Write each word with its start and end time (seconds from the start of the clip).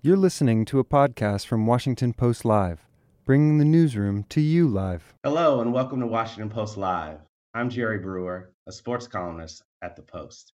You're 0.00 0.16
listening 0.16 0.64
to 0.66 0.78
a 0.78 0.84
podcast 0.84 1.46
from 1.46 1.66
Washington 1.66 2.12
Post 2.12 2.44
Live, 2.44 2.86
bringing 3.24 3.58
the 3.58 3.64
newsroom 3.64 4.24
to 4.28 4.40
you 4.40 4.68
live. 4.68 5.12
Hello, 5.24 5.60
and 5.60 5.72
welcome 5.72 5.98
to 5.98 6.06
Washington 6.06 6.50
Post 6.50 6.76
Live. 6.76 7.18
I'm 7.52 7.68
Jerry 7.68 7.98
Brewer, 7.98 8.52
a 8.68 8.70
sports 8.70 9.08
columnist 9.08 9.64
at 9.82 9.96
the 9.96 10.02
Post. 10.02 10.52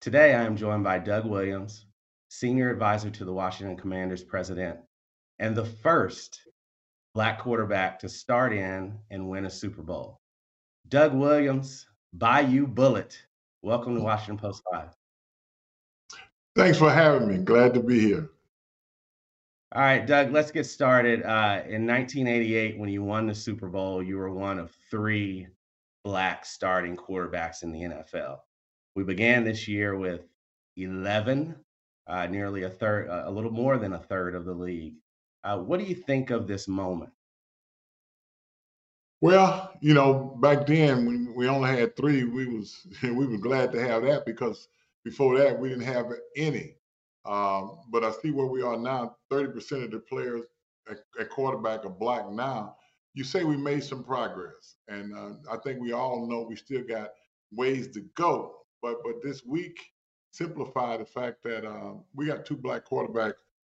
Today, 0.00 0.34
I 0.34 0.42
am 0.42 0.56
joined 0.56 0.82
by 0.82 0.98
Doug 0.98 1.26
Williams, 1.26 1.86
senior 2.28 2.72
advisor 2.72 3.08
to 3.08 3.24
the 3.24 3.32
Washington 3.32 3.76
Commanders 3.76 4.24
president, 4.24 4.80
and 5.38 5.54
the 5.54 5.66
first 5.66 6.40
black 7.14 7.38
quarterback 7.38 8.00
to 8.00 8.08
start 8.08 8.52
in 8.52 8.98
and 9.12 9.28
win 9.28 9.44
a 9.44 9.50
Super 9.50 9.82
Bowl. 9.82 10.18
Doug 10.88 11.14
Williams, 11.14 11.86
Bayou 12.12 12.66
Bullet. 12.66 13.16
Welcome 13.62 13.94
to 13.94 14.02
Washington 14.02 14.38
Post 14.38 14.64
Live. 14.72 14.90
Thanks 16.56 16.78
for 16.78 16.90
having 16.90 17.28
me. 17.28 17.38
Glad 17.38 17.74
to 17.74 17.80
be 17.80 17.98
here. 17.98 18.30
All 19.74 19.82
right, 19.82 20.06
Doug, 20.06 20.30
let's 20.30 20.52
get 20.52 20.66
started. 20.66 21.24
Uh, 21.24 21.62
in 21.66 21.84
1988, 21.84 22.78
when 22.78 22.88
you 22.88 23.02
won 23.02 23.26
the 23.26 23.34
Super 23.34 23.68
Bowl, 23.68 24.00
you 24.02 24.16
were 24.16 24.30
one 24.30 24.60
of 24.60 24.70
three 24.88 25.48
black 26.04 26.46
starting 26.46 26.96
quarterbacks 26.96 27.64
in 27.64 27.72
the 27.72 27.80
NFL. 27.80 28.38
We 28.94 29.02
began 29.02 29.42
this 29.42 29.66
year 29.66 29.96
with 29.96 30.28
11, 30.76 31.56
uh, 32.06 32.26
nearly 32.28 32.62
a 32.62 32.70
third, 32.70 33.08
uh, 33.08 33.24
a 33.26 33.30
little 33.30 33.50
more 33.50 33.76
than 33.78 33.94
a 33.94 33.98
third 33.98 34.36
of 34.36 34.44
the 34.44 34.54
league. 34.54 34.94
Uh, 35.42 35.58
what 35.58 35.80
do 35.80 35.86
you 35.86 35.96
think 35.96 36.30
of 36.30 36.46
this 36.46 36.68
moment? 36.68 37.10
Well, 39.20 39.72
you 39.80 39.94
know, 39.94 40.36
back 40.40 40.66
then 40.66 41.06
when 41.06 41.34
we 41.34 41.48
only 41.48 41.70
had 41.70 41.96
three, 41.96 42.22
we 42.22 42.46
was 42.46 42.86
we 43.02 43.26
were 43.26 43.38
glad 43.38 43.72
to 43.72 43.80
have 43.80 44.02
that 44.04 44.24
because 44.24 44.68
before 45.04 45.38
that, 45.38 45.58
we 45.58 45.68
didn't 45.68 45.84
have 45.84 46.06
any. 46.36 46.76
Um, 47.26 47.78
but 47.90 48.04
I 48.04 48.10
see 48.10 48.30
where 48.30 48.46
we 48.46 48.62
are 48.62 48.76
now. 48.76 49.16
Thirty 49.30 49.52
percent 49.52 49.84
of 49.84 49.90
the 49.92 49.98
players 50.00 50.44
at, 50.90 50.98
at, 51.18 51.30
quarterback 51.30 51.84
are 51.84 51.90
black 51.90 52.30
now. 52.30 52.76
You 53.14 53.24
say 53.24 53.44
we 53.44 53.56
made 53.56 53.84
some 53.84 54.04
progress, 54.04 54.76
and 54.88 55.16
uh, 55.16 55.30
I 55.50 55.56
think 55.58 55.80
we 55.80 55.92
all 55.92 56.26
know 56.26 56.42
we 56.42 56.56
still 56.56 56.82
got 56.82 57.10
ways 57.52 57.88
to 57.88 58.00
go. 58.14 58.56
But 58.82 58.96
but 59.04 59.22
this 59.22 59.44
week 59.44 59.78
simplified 60.32 61.00
the 61.00 61.06
fact 61.06 61.42
that 61.44 61.64
uh, 61.66 61.94
we 62.14 62.26
got 62.26 62.44
two 62.44 62.56
black 62.56 62.84
quarterbacks 62.86 63.34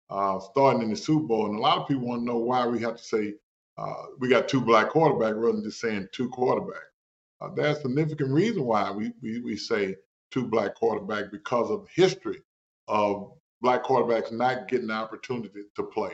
uh, 0.09 0.39
starting 0.39 0.81
in 0.81 0.89
the 0.89 0.95
Super 0.95 1.25
Bowl, 1.27 1.47
and 1.47 1.57
a 1.57 1.61
lot 1.61 1.79
of 1.79 1.87
people 1.87 2.07
want 2.07 2.21
to 2.21 2.25
know 2.25 2.37
why 2.37 2.65
we 2.65 2.79
have 2.79 2.97
to 2.97 3.03
say 3.03 3.33
uh, 3.77 4.03
we 4.19 4.29
got 4.29 4.47
two 4.47 4.61
black 4.61 4.89
quarterbacks 4.89 5.39
rather 5.39 5.51
than 5.53 5.63
just 5.63 5.81
saying 5.81 6.07
two 6.11 6.29
quarterbacks. 6.29 6.93
Uh, 7.41 7.49
there's 7.55 7.77
a 7.77 7.81
significant 7.81 8.31
reason 8.31 8.63
why 8.63 8.89
we, 8.89 9.11
we 9.21 9.39
we 9.41 9.55
say 9.55 9.95
two 10.35 10.45
black 10.45 10.75
quarterbacks 10.75 11.31
because 11.31 11.71
of 11.71 11.87
history 11.95 12.41
of 12.89 13.31
black 13.61 13.85
quarterbacks 13.85 14.33
not 14.33 14.67
getting 14.67 14.87
the 14.87 14.93
opportunity 14.93 15.61
to 15.73 15.83
play. 15.83 16.11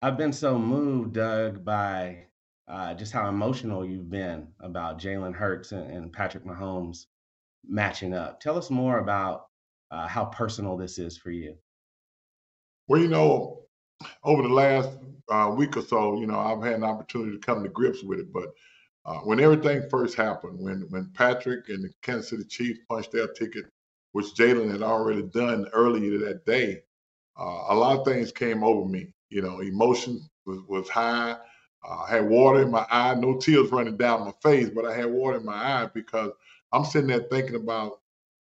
I've 0.00 0.16
been 0.16 0.32
so 0.32 0.58
moved, 0.58 1.12
Doug, 1.12 1.64
by 1.66 2.24
uh, 2.66 2.94
just 2.94 3.12
how 3.12 3.28
emotional 3.28 3.84
you've 3.84 4.08
been 4.08 4.48
about 4.60 4.98
Jalen 4.98 5.34
Hurts 5.34 5.72
and, 5.72 5.90
and, 5.90 6.12
Patrick 6.12 6.44
Mahomes 6.46 7.06
matching 7.66 8.14
up. 8.14 8.40
Tell 8.40 8.56
us 8.56 8.70
more 8.70 9.00
about 9.00 9.46
uh, 9.90 10.06
how 10.06 10.26
personal 10.26 10.76
this 10.76 10.98
is 10.98 11.18
for 11.18 11.30
you. 11.30 11.56
Well, 12.86 13.00
you 13.00 13.08
know, 13.08 13.64
over 14.24 14.42
the 14.42 14.48
last 14.48 14.90
uh, 15.30 15.52
week 15.54 15.76
or 15.76 15.82
so, 15.82 16.18
you 16.18 16.26
know, 16.26 16.38
I've 16.38 16.62
had 16.62 16.74
an 16.74 16.84
opportunity 16.84 17.32
to 17.32 17.38
come 17.38 17.62
to 17.62 17.68
grips 17.68 18.02
with 18.02 18.20
it, 18.20 18.32
but 18.32 18.54
uh, 19.04 19.18
when 19.20 19.40
everything 19.40 19.88
first 19.88 20.16
happened, 20.16 20.58
when 20.58 20.86
when 20.90 21.10
Patrick 21.14 21.68
and 21.68 21.84
the 21.84 21.90
Kansas 22.02 22.30
City 22.30 22.44
Chiefs 22.44 22.80
punched 22.88 23.12
their 23.12 23.28
ticket, 23.28 23.66
which 24.12 24.34
Jalen 24.34 24.70
had 24.70 24.82
already 24.82 25.22
done 25.22 25.66
earlier 25.72 26.18
that 26.18 26.44
day, 26.44 26.82
uh, 27.38 27.64
a 27.68 27.74
lot 27.74 27.98
of 27.98 28.04
things 28.04 28.32
came 28.32 28.62
over 28.62 28.88
me. 28.88 29.12
You 29.30 29.42
know, 29.42 29.60
emotion 29.60 30.20
was, 30.46 30.60
was 30.68 30.88
high. 30.88 31.36
Uh, 31.88 31.98
I 32.06 32.10
had 32.10 32.28
water 32.28 32.62
in 32.62 32.70
my 32.70 32.86
eye, 32.90 33.14
no 33.14 33.38
tears 33.38 33.70
running 33.70 33.96
down 33.96 34.24
my 34.24 34.32
face, 34.42 34.68
but 34.70 34.84
I 34.84 34.94
had 34.94 35.06
water 35.10 35.38
in 35.38 35.44
my 35.44 35.54
eye 35.82 35.88
because 35.94 36.32
I'm 36.72 36.84
sitting 36.84 37.08
there 37.08 37.26
thinking 37.30 37.54
about 37.54 38.00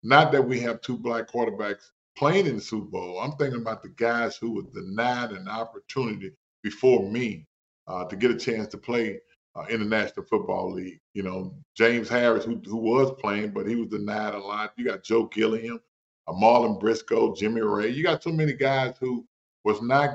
not 0.02 0.32
that 0.32 0.42
we 0.42 0.60
have 0.60 0.80
two 0.80 0.98
black 0.98 1.28
quarterbacks 1.30 1.90
playing 2.16 2.46
in 2.46 2.56
the 2.56 2.60
Super 2.60 2.86
Bowl. 2.86 3.20
I'm 3.20 3.32
thinking 3.32 3.60
about 3.60 3.82
the 3.82 3.90
guys 3.90 4.36
who 4.36 4.52
were 4.52 4.62
denied 4.74 5.30
an 5.30 5.48
opportunity 5.48 6.32
before 6.62 7.08
me 7.10 7.46
uh, 7.86 8.04
to 8.06 8.16
get 8.16 8.30
a 8.30 8.36
chance 8.36 8.68
to 8.68 8.78
play 8.78 9.20
uh, 9.56 9.64
in 9.68 9.80
the 9.80 9.86
National 9.86 10.24
Football 10.26 10.72
League. 10.72 11.00
You 11.14 11.22
know, 11.22 11.54
James 11.76 12.08
Harris, 12.08 12.44
who, 12.44 12.60
who 12.64 12.76
was 12.76 13.12
playing, 13.20 13.50
but 13.50 13.66
he 13.66 13.76
was 13.76 13.88
denied 13.88 14.34
a 14.34 14.38
lot. 14.38 14.72
You 14.76 14.84
got 14.84 15.04
Joe 15.04 15.26
Gilliam, 15.26 15.80
uh, 16.26 16.32
Marlin 16.32 16.78
Briscoe, 16.78 17.34
Jimmy 17.34 17.60
Raye. 17.60 17.88
You 17.90 18.02
got 18.02 18.22
so 18.22 18.30
many 18.30 18.52
guys 18.52 18.94
who 18.98 19.26
was 19.64 19.80
not 19.82 20.10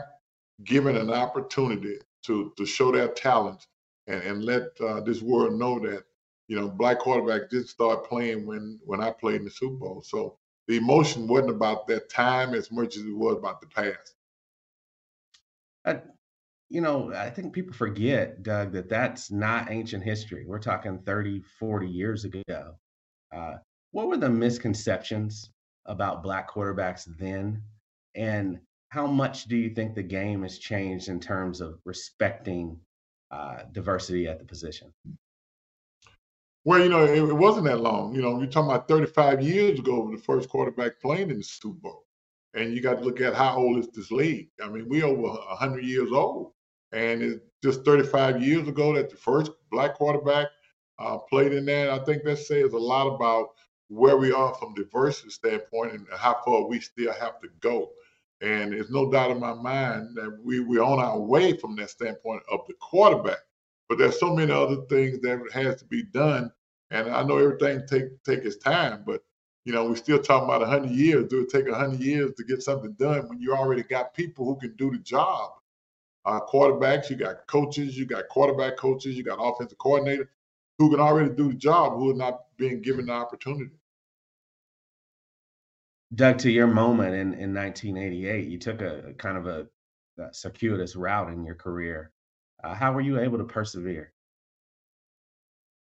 given 0.63 0.97
an 0.97 1.11
opportunity 1.11 1.97
to 2.23 2.51
to 2.57 2.65
show 2.65 2.91
their 2.91 3.09
talents 3.09 3.67
and, 4.07 4.21
and 4.23 4.43
let 4.43 4.63
uh, 4.81 5.01
this 5.01 5.21
world 5.21 5.53
know 5.53 5.79
that 5.79 6.03
you 6.47 6.59
know 6.59 6.67
black 6.67 6.99
quarterback 6.99 7.49
did 7.49 7.67
start 7.67 8.07
playing 8.07 8.45
when 8.45 8.79
when 8.85 9.01
I 9.01 9.11
played 9.11 9.37
in 9.37 9.45
the 9.45 9.51
Super 9.51 9.75
Bowl. 9.75 10.01
So 10.05 10.37
the 10.67 10.77
emotion 10.77 11.27
wasn't 11.27 11.51
about 11.51 11.87
that 11.87 12.09
time 12.09 12.53
as 12.53 12.71
much 12.71 12.97
as 12.97 13.03
it 13.03 13.15
was 13.15 13.37
about 13.37 13.61
the 13.61 13.67
past 13.67 14.15
you 16.69 16.81
know, 16.81 17.13
I 17.13 17.29
think 17.29 17.53
people 17.53 17.73
forget, 17.73 18.43
Doug, 18.43 18.73
that 18.73 18.89
that's 18.89 19.31
not 19.31 19.71
ancient 19.71 20.03
history. 20.03 20.45
We're 20.45 20.59
talking 20.59 20.99
30, 20.99 21.41
40 21.59 21.87
years 21.87 22.25
ago. 22.25 22.43
Uh, 23.33 23.55
what 23.91 24.07
were 24.07 24.17
the 24.17 24.29
misconceptions 24.29 25.49
about 25.85 26.23
black 26.23 26.49
quarterbacks 26.49 27.07
then? 27.17 27.61
And 28.15 28.59
how 28.89 29.07
much 29.07 29.45
do 29.45 29.55
you 29.55 29.69
think 29.69 29.95
the 29.95 30.03
game 30.03 30.43
has 30.43 30.59
changed 30.59 31.07
in 31.07 31.19
terms 31.19 31.61
of 31.61 31.79
respecting 31.85 32.79
uh, 33.31 33.59
diversity 33.71 34.27
at 34.27 34.39
the 34.39 34.45
position? 34.45 34.93
Well, 36.65 36.81
you 36.81 36.89
know, 36.89 37.05
it, 37.05 37.17
it, 37.17 37.33
wasn't 37.33 37.65
that 37.67 37.79
long. 37.79 38.13
You 38.13 38.21
know, 38.21 38.39
you're 38.39 38.47
talking 38.47 38.69
about 38.69 38.89
35 38.89 39.41
years 39.41 39.79
ago, 39.79 40.01
when 40.01 40.15
the 40.15 40.21
first 40.21 40.49
quarterback 40.49 40.99
playing 41.01 41.29
in 41.29 41.37
the 41.37 41.43
Super 41.43 41.79
Bowl. 41.79 42.03
And 42.53 42.73
you 42.73 42.81
got 42.81 42.97
to 42.97 43.05
look 43.05 43.21
at 43.21 43.35
how 43.35 43.57
old 43.57 43.77
is 43.77 43.87
this 43.93 44.11
league. 44.11 44.49
I 44.61 44.67
mean, 44.67 44.89
we're 44.89 45.05
over 45.05 45.21
100 45.21 45.85
years 45.85 46.11
old. 46.11 46.51
And 46.91 47.21
it's 47.21 47.41
just 47.63 47.83
35 47.83 48.41
years 48.41 48.67
ago 48.67 48.93
that 48.95 49.09
the 49.09 49.17
first 49.17 49.51
black 49.71 49.95
quarterback 49.95 50.47
uh, 50.99 51.17
played 51.17 51.53
in 51.53 51.65
that. 51.65 51.89
I 51.89 51.99
think 51.99 52.23
that 52.23 52.37
says 52.37 52.73
a 52.73 52.77
lot 52.77 53.07
about 53.07 53.49
where 53.89 54.17
we 54.17 54.31
are 54.31 54.53
from 54.55 54.73
diversity 54.73 55.29
standpoint 55.29 55.93
and 55.93 56.07
how 56.15 56.41
far 56.43 56.67
we 56.67 56.79
still 56.79 57.13
have 57.13 57.39
to 57.41 57.49
go. 57.59 57.91
And 58.41 58.71
there's 58.71 58.89
no 58.89 59.09
doubt 59.11 59.31
in 59.31 59.39
my 59.39 59.53
mind 59.53 60.15
that 60.15 60.37
we, 60.43 60.59
we're 60.59 60.83
on 60.83 60.99
our 60.99 61.19
way 61.19 61.57
from 61.57 61.75
that 61.77 61.89
standpoint 61.89 62.43
of 62.51 62.61
the 62.67 62.73
quarterback. 62.79 63.39
But 63.89 63.97
there's 63.97 64.19
so 64.19 64.35
many 64.35 64.51
other 64.51 64.81
things 64.89 65.19
that 65.21 65.41
has 65.53 65.77
to 65.77 65.85
be 65.85 66.03
done. 66.03 66.51
And 66.91 67.09
I 67.09 67.23
know 67.23 67.37
everything 67.37 67.83
take 67.87 68.23
take 68.23 68.39
its 68.45 68.57
time, 68.57 69.03
but 69.05 69.21
you 69.65 69.73
know, 69.73 69.85
we're 69.85 69.95
still 69.95 70.21
talking 70.21 70.45
about 70.45 70.61
100 70.61 70.89
years. 70.91 71.27
Do 71.27 71.41
it 71.41 71.49
take 71.49 71.67
100 71.67 71.99
years 71.99 72.31
to 72.37 72.43
get 72.43 72.61
something 72.61 72.93
done 72.93 73.27
when 73.27 73.41
you 73.41 73.53
already 73.53 73.83
got 73.83 74.13
people 74.13 74.45
who 74.45 74.55
can 74.57 74.75
do 74.77 74.91
the 74.91 74.99
job? 74.99 75.51
Uh, 76.27 76.41
quarterbacks, 76.45 77.09
you 77.09 77.15
got 77.15 77.47
coaches, 77.47 77.97
you 77.97 78.05
got 78.05 78.27
quarterback 78.27 78.75
coaches, 78.75 79.15
you 79.15 79.23
got 79.23 79.39
offensive 79.41 79.77
coordinator 79.77 80.29
who 80.77 80.91
can 80.91 80.99
already 80.99 81.33
do 81.33 81.47
the 81.47 81.57
job 81.57 81.93
who 81.93 82.11
are 82.11 82.15
not 82.15 82.41
being 82.57 82.81
given 82.81 83.05
the 83.05 83.13
opportunity. 83.13 83.71
Doug, 86.13 86.37
to 86.39 86.51
your 86.51 86.67
moment 86.67 87.15
in, 87.15 87.33
in 87.33 87.53
1988, 87.53 88.47
you 88.47 88.59
took 88.59 88.81
a, 88.81 89.07
a 89.07 89.13
kind 89.13 89.37
of 89.37 89.47
a, 89.47 89.67
a, 90.19 90.33
circuitous 90.33 90.95
route 90.95 91.31
in 91.31 91.45
your 91.45 91.55
career. 91.55 92.11
Uh, 92.63 92.73
how 92.73 92.91
were 92.91 93.01
you 93.01 93.19
able 93.19 93.37
to 93.37 93.43
persevere? 93.45 94.11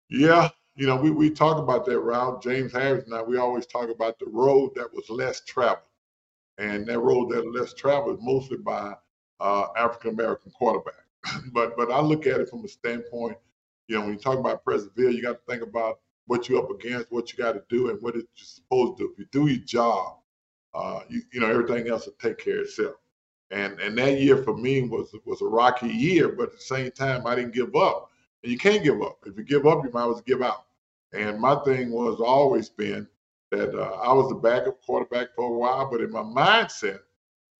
Yeah, 0.09 0.49
you 0.75 0.87
know, 0.87 0.95
we, 0.95 1.11
we 1.11 1.29
talk 1.29 1.57
about 1.57 1.85
that 1.85 1.99
route. 1.99 2.41
James 2.41 2.71
Harris 2.71 3.03
and 3.05 3.13
I, 3.13 3.21
we 3.21 3.37
always 3.37 3.65
talk 3.65 3.89
about 3.89 4.17
the 4.19 4.27
road 4.27 4.71
that 4.75 4.93
was 4.93 5.09
less 5.09 5.41
traveled. 5.41 5.83
And 6.57 6.85
that 6.87 6.99
road 6.99 7.29
that 7.31 7.51
less 7.53 7.73
traveled 7.73 8.19
mostly 8.21 8.57
by 8.57 8.95
uh, 9.39 9.67
African 9.77 10.11
American 10.11 10.51
quarterback. 10.51 11.05
but 11.53 11.75
but 11.77 11.91
I 11.91 11.99
look 11.99 12.27
at 12.27 12.39
it 12.39 12.49
from 12.49 12.63
a 12.65 12.67
standpoint, 12.67 13.37
you 13.87 13.95
know, 13.95 14.01
when 14.01 14.13
you 14.13 14.19
talk 14.19 14.37
about 14.37 14.63
persevere, 14.63 15.09
you 15.09 15.21
got 15.21 15.33
to 15.33 15.51
think 15.51 15.63
about 15.63 15.99
what 16.27 16.47
you're 16.47 16.63
up 16.63 16.69
against, 16.69 17.11
what 17.11 17.31
you 17.31 17.43
got 17.43 17.53
to 17.53 17.63
do, 17.69 17.89
and 17.89 18.01
what 18.01 18.15
it's 18.15 18.27
supposed 18.35 18.97
to 18.97 19.03
do. 19.03 19.11
If 19.11 19.19
you 19.19 19.25
do 19.31 19.47
your 19.47 19.65
job, 19.65 20.17
uh, 20.73 21.01
you, 21.09 21.21
you 21.33 21.39
know 21.39 21.49
everything 21.49 21.89
else 21.89 22.05
will 22.05 22.13
take 22.21 22.37
care 22.37 22.59
of 22.59 22.65
itself. 22.65 22.95
And 23.51 23.79
and 23.79 23.97
that 23.97 24.19
year 24.19 24.43
for 24.43 24.55
me 24.55 24.81
was 24.83 25.13
was 25.25 25.41
a 25.41 25.45
rocky 25.45 25.87
year, 25.87 26.29
but 26.29 26.49
at 26.49 26.51
the 26.53 26.59
same 26.59 26.91
time 26.91 27.25
I 27.25 27.35
didn't 27.35 27.53
give 27.53 27.75
up. 27.75 28.11
And 28.43 28.51
you 28.51 28.57
can't 28.57 28.83
give 28.83 29.01
up. 29.01 29.17
If 29.25 29.37
you 29.37 29.43
give 29.43 29.65
up, 29.65 29.83
you 29.83 29.91
might 29.91 30.03
as 30.03 30.13
well 30.13 30.23
give 30.25 30.41
out. 30.41 30.65
And 31.11 31.39
my 31.39 31.55
thing 31.65 31.91
was 31.91 32.21
always 32.21 32.69
been 32.69 33.07
that 33.51 33.73
uh, 33.73 33.95
I 33.95 34.13
was 34.13 34.29
the 34.29 34.35
backup 34.35 34.81
quarterback 34.85 35.29
for 35.35 35.45
a 35.45 35.57
while, 35.57 35.89
but 35.89 36.01
in 36.01 36.11
my 36.11 36.21
mindset, 36.21 36.99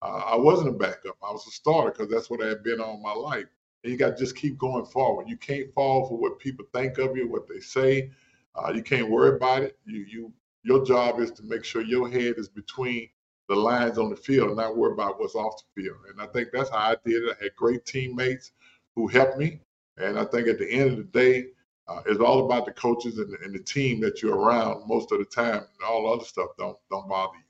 uh, 0.01 0.23
I 0.25 0.35
wasn't 0.35 0.69
a 0.69 0.77
backup. 0.77 1.17
I 1.23 1.31
was 1.31 1.45
a 1.47 1.51
starter 1.51 1.91
because 1.91 2.09
that's 2.09 2.29
what 2.29 2.43
I 2.43 2.47
had 2.47 2.63
been 2.63 2.79
all 2.79 2.97
my 2.97 3.13
life. 3.13 3.45
And 3.83 3.91
you 3.91 3.97
got 3.97 4.17
to 4.17 4.17
just 4.17 4.35
keep 4.35 4.57
going 4.57 4.85
forward. 4.85 5.29
You 5.29 5.37
can't 5.37 5.73
fall 5.73 6.07
for 6.07 6.17
what 6.17 6.39
people 6.39 6.65
think 6.73 6.97
of 6.97 7.15
you, 7.15 7.29
what 7.29 7.47
they 7.47 7.59
say. 7.59 8.11
Uh, 8.55 8.71
you 8.73 8.83
can't 8.83 9.09
worry 9.09 9.35
about 9.35 9.63
it. 9.63 9.77
You 9.85 10.05
you 10.07 10.33
your 10.63 10.85
job 10.85 11.19
is 11.19 11.31
to 11.31 11.43
make 11.43 11.63
sure 11.63 11.81
your 11.81 12.09
head 12.09 12.35
is 12.37 12.49
between 12.49 13.09
the 13.47 13.55
lines 13.55 13.97
on 13.97 14.09
the 14.09 14.15
field 14.15 14.49
and 14.49 14.57
not 14.57 14.77
worry 14.77 14.93
about 14.93 15.19
what's 15.19 15.35
off 15.35 15.61
the 15.75 15.81
field. 15.81 15.97
And 16.11 16.21
I 16.21 16.27
think 16.27 16.49
that's 16.51 16.69
how 16.69 16.77
I 16.77 16.95
did 17.05 17.23
it. 17.23 17.37
I 17.39 17.43
had 17.45 17.55
great 17.55 17.85
teammates 17.85 18.51
who 18.95 19.07
helped 19.07 19.37
me. 19.37 19.61
And 19.97 20.19
I 20.19 20.25
think 20.25 20.47
at 20.47 20.59
the 20.59 20.69
end 20.69 20.91
of 20.91 20.97
the 20.97 21.03
day, 21.03 21.47
uh, 21.87 22.01
it's 22.05 22.19
all 22.19 22.45
about 22.45 22.65
the 22.65 22.71
coaches 22.71 23.17
and, 23.17 23.33
and, 23.43 23.53
the 23.53 23.59
team 23.59 23.99
that 23.99 24.21
you're 24.21 24.37
around 24.37 24.87
most 24.87 25.11
of 25.11 25.17
the 25.17 25.25
time. 25.25 25.63
All 25.83 26.13
other 26.13 26.23
stuff 26.23 26.49
don't 26.57 26.77
don't 26.91 27.09
bother 27.09 27.37
you. 27.37 27.43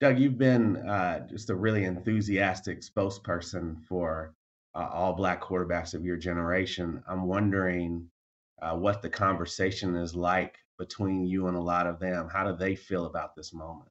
Doug, 0.00 0.18
you've 0.18 0.38
been 0.38 0.76
uh, 0.76 1.26
just 1.26 1.50
a 1.50 1.54
really 1.56 1.84
enthusiastic 1.84 2.82
spokesperson 2.82 3.82
for 3.84 4.34
uh, 4.74 4.88
all 4.92 5.12
black 5.12 5.42
quarterbacks 5.42 5.92
of 5.92 6.04
your 6.04 6.16
generation. 6.16 7.02
I'm 7.08 7.26
wondering 7.26 8.08
uh, 8.62 8.76
what 8.76 9.02
the 9.02 9.10
conversation 9.10 9.96
is 9.96 10.14
like 10.14 10.58
between 10.78 11.26
you 11.26 11.48
and 11.48 11.56
a 11.56 11.60
lot 11.60 11.88
of 11.88 11.98
them. 11.98 12.28
How 12.28 12.48
do 12.48 12.56
they 12.56 12.76
feel 12.76 13.06
about 13.06 13.34
this 13.34 13.52
moment? 13.52 13.90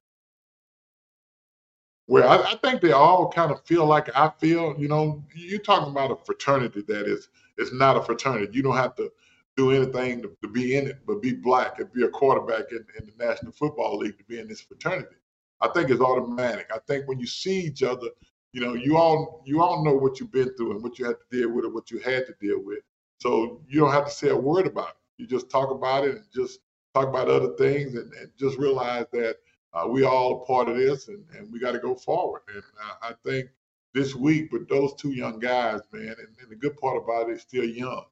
Well, 2.06 2.26
I, 2.26 2.52
I, 2.52 2.54
think 2.56 2.80
they 2.80 2.92
all 2.92 3.30
kind 3.30 3.52
of 3.52 3.62
feel 3.66 3.84
like 3.84 4.08
I 4.16 4.30
feel. 4.40 4.74
You 4.78 4.88
know, 4.88 5.22
you're 5.34 5.60
talking 5.60 5.90
about 5.90 6.10
a 6.10 6.16
fraternity 6.16 6.82
that 6.88 7.06
is 7.06 7.28
is 7.58 7.70
not 7.70 7.98
a 7.98 8.02
fraternity. 8.02 8.48
You 8.52 8.62
don't 8.62 8.76
have 8.76 8.94
to 8.96 9.12
do 9.58 9.72
anything 9.72 10.22
to, 10.22 10.30
to 10.40 10.48
be 10.48 10.78
in 10.78 10.86
it, 10.86 11.00
but 11.06 11.20
be 11.20 11.34
black 11.34 11.80
and 11.80 11.92
be 11.92 12.04
a 12.04 12.08
quarterback 12.08 12.70
in, 12.70 12.86
in, 12.98 13.06
the 13.06 13.24
National 13.24 13.52
Football 13.52 13.98
League 13.98 14.16
to 14.16 14.24
be 14.24 14.38
in 14.38 14.48
this 14.48 14.62
fraternity. 14.62 15.16
I 15.60 15.68
think 15.68 15.90
it's 15.90 16.00
automatic. 16.00 16.68
I 16.72 16.78
think 16.86 17.08
when 17.08 17.18
you 17.18 17.26
see 17.26 17.60
each 17.60 17.82
other, 17.82 18.08
you 18.52 18.60
know, 18.60 18.74
you 18.74 18.96
all 18.96 19.42
you 19.44 19.62
all 19.62 19.84
know 19.84 19.94
what 19.94 20.20
you've 20.20 20.32
been 20.32 20.54
through 20.54 20.72
and 20.72 20.82
what 20.82 20.98
you 20.98 21.04
had 21.04 21.16
to 21.18 21.36
deal 21.36 21.50
with 21.52 21.64
and 21.64 21.74
what 21.74 21.90
you 21.90 21.98
had 21.98 22.26
to 22.26 22.34
deal 22.40 22.62
with. 22.64 22.80
So 23.18 23.60
you 23.68 23.80
don't 23.80 23.92
have 23.92 24.06
to 24.06 24.10
say 24.10 24.28
a 24.28 24.36
word 24.36 24.66
about 24.66 24.90
it. 24.90 24.96
You 25.18 25.26
just 25.26 25.50
talk 25.50 25.70
about 25.70 26.04
it 26.04 26.16
and 26.16 26.24
just 26.32 26.60
talk 26.94 27.08
about 27.08 27.28
other 27.28 27.54
things 27.56 27.94
and, 27.94 28.12
and 28.14 28.30
just 28.38 28.56
realize 28.58 29.06
that 29.12 29.36
uh, 29.74 29.86
we 29.86 30.04
all 30.04 30.42
a 30.42 30.46
part 30.46 30.68
of 30.68 30.76
this, 30.76 31.08
and, 31.08 31.24
and 31.36 31.52
we 31.52 31.58
got 31.58 31.72
to 31.72 31.78
go 31.78 31.94
forward. 31.94 32.42
And 32.48 32.62
uh, 32.82 32.94
I 33.02 33.12
think 33.24 33.50
this 33.94 34.14
week 34.14 34.52
with 34.52 34.68
those 34.68 34.94
two 34.94 35.10
young 35.10 35.38
guys, 35.38 35.80
man, 35.92 36.14
and, 36.18 36.28
and 36.40 36.50
the 36.50 36.56
good 36.56 36.76
part 36.76 36.96
about 37.02 37.22
it, 37.22 37.26
they're 37.28 37.38
still 37.38 37.64
young. 37.64 38.04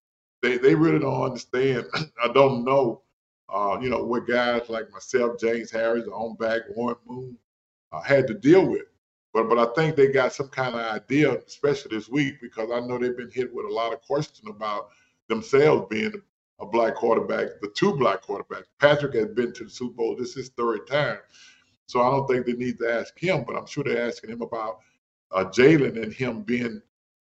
They 0.42 0.58
they 0.58 0.74
really 0.74 0.98
don't 0.98 1.22
understand. 1.22 1.86
I 2.22 2.28
don't 2.32 2.64
know, 2.64 3.02
uh, 3.48 3.78
you 3.80 3.88
know, 3.88 4.02
what 4.02 4.26
guys 4.26 4.68
like 4.68 4.90
myself, 4.92 5.38
James 5.38 5.70
Harris, 5.70 6.06
on 6.12 6.36
back 6.36 6.62
Warren 6.74 6.96
Moon, 7.06 7.36
uh, 7.92 8.02
had 8.02 8.26
to 8.26 8.34
deal 8.34 8.66
with. 8.66 8.82
But 9.32 9.48
but 9.48 9.58
I 9.58 9.72
think 9.74 9.96
they 9.96 10.08
got 10.08 10.32
some 10.32 10.48
kind 10.48 10.74
of 10.74 10.80
idea, 10.80 11.36
especially 11.46 11.96
this 11.96 12.08
week, 12.08 12.40
because 12.40 12.70
I 12.72 12.80
know 12.80 12.98
they've 12.98 13.16
been 13.16 13.30
hit 13.30 13.54
with 13.54 13.66
a 13.66 13.72
lot 13.72 13.92
of 13.92 14.02
question 14.02 14.48
about 14.48 14.88
themselves 15.28 15.86
being 15.90 16.14
a 16.58 16.66
black 16.66 16.94
quarterback, 16.94 17.60
the 17.60 17.68
two 17.74 17.96
black 17.96 18.22
quarterbacks. 18.22 18.64
Patrick 18.80 19.14
has 19.14 19.28
been 19.28 19.52
to 19.52 19.64
the 19.64 19.70
Super 19.70 19.94
Bowl. 19.94 20.16
This 20.16 20.30
is 20.30 20.34
his 20.34 20.48
third 20.50 20.86
time. 20.86 21.18
So 21.86 22.00
I 22.00 22.10
don't 22.10 22.26
think 22.26 22.46
they 22.46 22.54
need 22.54 22.78
to 22.78 22.92
ask 22.92 23.16
him, 23.18 23.44
but 23.46 23.56
I'm 23.56 23.66
sure 23.66 23.84
they're 23.84 24.08
asking 24.08 24.30
him 24.30 24.42
about 24.42 24.80
uh, 25.32 25.44
Jalen 25.44 26.02
and 26.02 26.12
him 26.12 26.42
being 26.42 26.82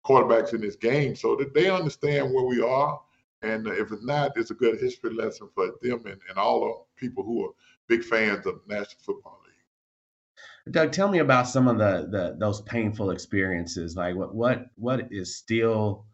quarterbacks 0.05 0.53
in 0.53 0.61
this 0.61 0.75
game 0.75 1.15
so 1.15 1.35
that 1.35 1.53
they 1.53 1.69
understand 1.69 2.33
where 2.33 2.45
we 2.45 2.61
are. 2.61 3.01
And 3.41 3.67
if 3.67 3.91
it's 3.91 4.03
not, 4.03 4.37
it's 4.37 4.51
a 4.51 4.55
good 4.55 4.79
history 4.79 5.13
lesson 5.13 5.49
for 5.53 5.67
them 5.81 6.01
and, 6.05 6.19
and 6.29 6.37
all 6.37 6.61
the 6.61 6.99
people 6.99 7.23
who 7.23 7.45
are 7.45 7.51
big 7.87 8.03
fans 8.03 8.45
of 8.45 8.61
National 8.67 9.01
Football 9.03 9.39
League. 9.45 10.73
Doug, 10.73 10.91
tell 10.91 11.07
me 11.07 11.19
about 11.19 11.47
some 11.47 11.67
of 11.67 11.77
the, 11.77 12.07
the 12.09 12.35
those 12.39 12.61
painful 12.61 13.11
experiences. 13.11 13.95
Like 13.95 14.15
what 14.15 14.33
what 14.33 14.65
what 14.75 15.11
is 15.11 15.35
still 15.35 16.05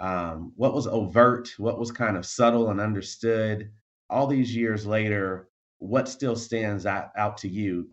um, 0.00 0.52
what 0.56 0.74
was 0.74 0.86
overt, 0.86 1.54
what 1.58 1.78
was 1.78 1.92
kind 1.92 2.16
of 2.16 2.26
subtle 2.26 2.70
and 2.70 2.80
understood. 2.80 3.70
All 4.08 4.26
these 4.26 4.56
years 4.56 4.86
later, 4.86 5.48
what 5.78 6.08
still 6.08 6.34
stands 6.34 6.86
out, 6.86 7.10
out 7.16 7.36
to 7.38 7.48
you 7.48 7.88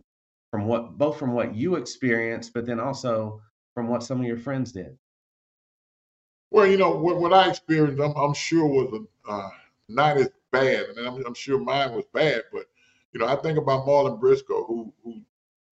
from 0.50 0.66
what 0.66 0.98
both 0.98 1.19
from 1.19 1.33
what 1.33 1.54
you 1.54 1.75
experienced, 1.75 2.54
but 2.54 2.66
then 2.66 2.80
also 2.80 3.42
from 3.74 3.88
what 3.88 4.04
some 4.04 4.19
of 4.19 4.25
your 4.25 4.38
friends 4.38 4.72
did? 4.72 4.98
Well, 6.49 6.67
you 6.67 6.77
know 6.77 6.91
what, 6.91 7.19
what 7.19 7.33
I 7.33 7.49
experienced, 7.49 8.01
I'm, 8.01 8.15
I'm 8.15 8.33
sure 8.33 8.65
was 8.65 9.05
uh, 9.27 9.49
not 9.89 10.17
as 10.17 10.29
bad, 10.51 10.85
and 10.85 11.07
I'm, 11.07 11.25
I'm, 11.25 11.33
sure 11.33 11.59
mine 11.59 11.94
was 11.94 12.05
bad. 12.13 12.44
But 12.53 12.65
you 13.11 13.19
know, 13.19 13.27
I 13.27 13.35
think 13.35 13.57
about 13.57 13.85
Marlin 13.85 14.17
Briscoe, 14.17 14.63
who 14.65 14.94
who 15.03 15.21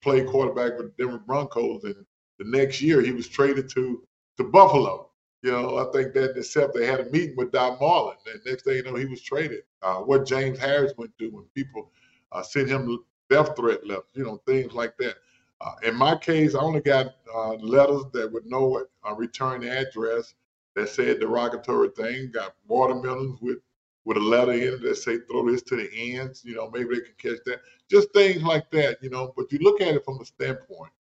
played 0.02 0.28
quarterback 0.28 0.78
with 0.78 0.96
the 0.96 1.04
Denver 1.04 1.24
Broncos, 1.26 1.84
and 1.86 2.06
the 2.40 2.46
next 2.46 2.82
year 2.82 3.02
he 3.02 3.12
was 3.12 3.28
traded 3.28 3.70
to 3.70 4.04
to 4.38 4.44
Buffalo. 4.44 5.10
You 5.42 5.52
know, 5.52 5.78
I 5.78 5.92
think 5.92 6.14
that 6.16 6.36
except 6.38 6.74
they 6.74 6.86
had 6.86 7.00
a 7.00 7.10
meeting 7.12 7.36
with 7.38 7.52
Don 7.52 7.78
Marlin, 7.80 8.18
and 8.26 8.42
next 8.46 8.64
thing 8.64 8.76
you 8.78 8.84
know, 8.84 8.96
he 8.96 9.06
was 9.06 9.22
traded. 9.22 9.62
Uh, 9.82 9.98
what 9.98 10.26
James 10.26 10.60
Harris 10.60 10.94
went 10.98 11.12
through 11.18 11.32
when 11.32 11.46
people 11.54 11.92
uh, 12.32 12.42
sent 12.42 12.68
him 12.70 13.00
death 13.30 13.56
threat 13.56 13.86
letters, 13.86 14.04
you 14.14 14.24
know, 14.24 14.42
things 14.46 14.74
like 14.74 14.98
that. 14.98 15.16
Uh, 15.62 15.74
in 15.84 15.96
my 15.96 16.16
case, 16.18 16.54
I 16.54 16.60
only 16.60 16.82
got 16.82 17.16
uh, 17.34 17.54
letters 17.54 18.04
that 18.14 18.32
would 18.32 18.46
know 18.46 18.86
a 19.04 19.14
return 19.14 19.64
address 19.64 20.34
that 20.76 20.90
said 20.90 21.20
derogatory 21.20 21.90
thing. 21.90 22.32
Got 22.32 22.56
watermelons 22.68 23.40
with 23.42 23.60
with 24.06 24.18
a 24.18 24.22
letter 24.22 24.54
in 24.54 24.74
it 24.76 24.82
that 24.84 24.96
say 24.98 25.18
throw 25.20 25.50
this 25.50 25.64
to 25.64 25.76
the 25.76 25.90
ends. 25.94 26.44
You 26.46 26.56
know, 26.56 26.70
maybe 26.72 26.96
they 26.96 27.02
can 27.02 27.16
catch 27.18 27.44
that. 27.46 27.62
Just 27.90 28.14
things 28.14 28.44
like 28.44 28.70
that. 28.72 28.98
You 29.02 29.10
know, 29.10 29.34
but 29.36 29.52
you 29.52 29.60
look 29.60 29.82
at 29.82 29.96
it 29.96 30.06
from 30.06 30.20
a 30.22 30.26
standpoint. 30.26 30.92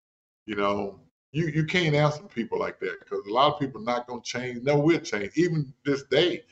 You 0.46 0.56
know, 0.56 1.00
you 1.32 1.48
you 1.48 1.64
can't 1.64 1.94
answer 1.94 2.22
people 2.22 2.58
like 2.58 2.78
that 2.80 3.00
because 3.00 3.24
a 3.26 3.32
lot 3.32 3.52
of 3.52 3.60
people 3.60 3.80
not 3.80 4.06
going 4.06 4.22
to 4.22 4.26
change. 4.26 4.62
Never 4.62 4.80
will 4.80 5.00
change. 5.00 5.32
Even 5.36 5.72
this 5.84 6.04
day, 6.04 6.42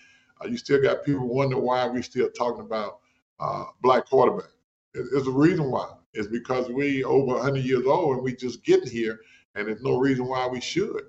uh, 0.43 0.49
you 0.49 0.57
still 0.57 0.83
got 0.83 1.05
people 1.05 1.29
wonder 1.29 1.59
why 1.59 1.87
we 1.87 2.03
still 2.03 2.31
talking 2.31 2.63
about 2.65 2.99
uh, 3.41 3.65
black 3.83 4.07
quarterback. 4.07 4.51
There's 4.95 5.27
a 5.27 5.31
reason 5.31 5.71
why. 5.71 5.95
It's 6.15 6.29
because 6.29 6.69
we 6.69 7.03
over 7.05 7.35
100 7.35 7.65
years 7.65 7.87
old 7.87 8.17
and 8.17 8.25
we 8.25 8.35
just 8.35 8.63
getting 8.65 8.91
here, 8.91 9.21
and 9.55 9.67
there's 9.67 9.83
no 9.83 9.99
reason 9.99 10.27
why 10.27 10.47
we 10.47 10.61
should. 10.61 11.03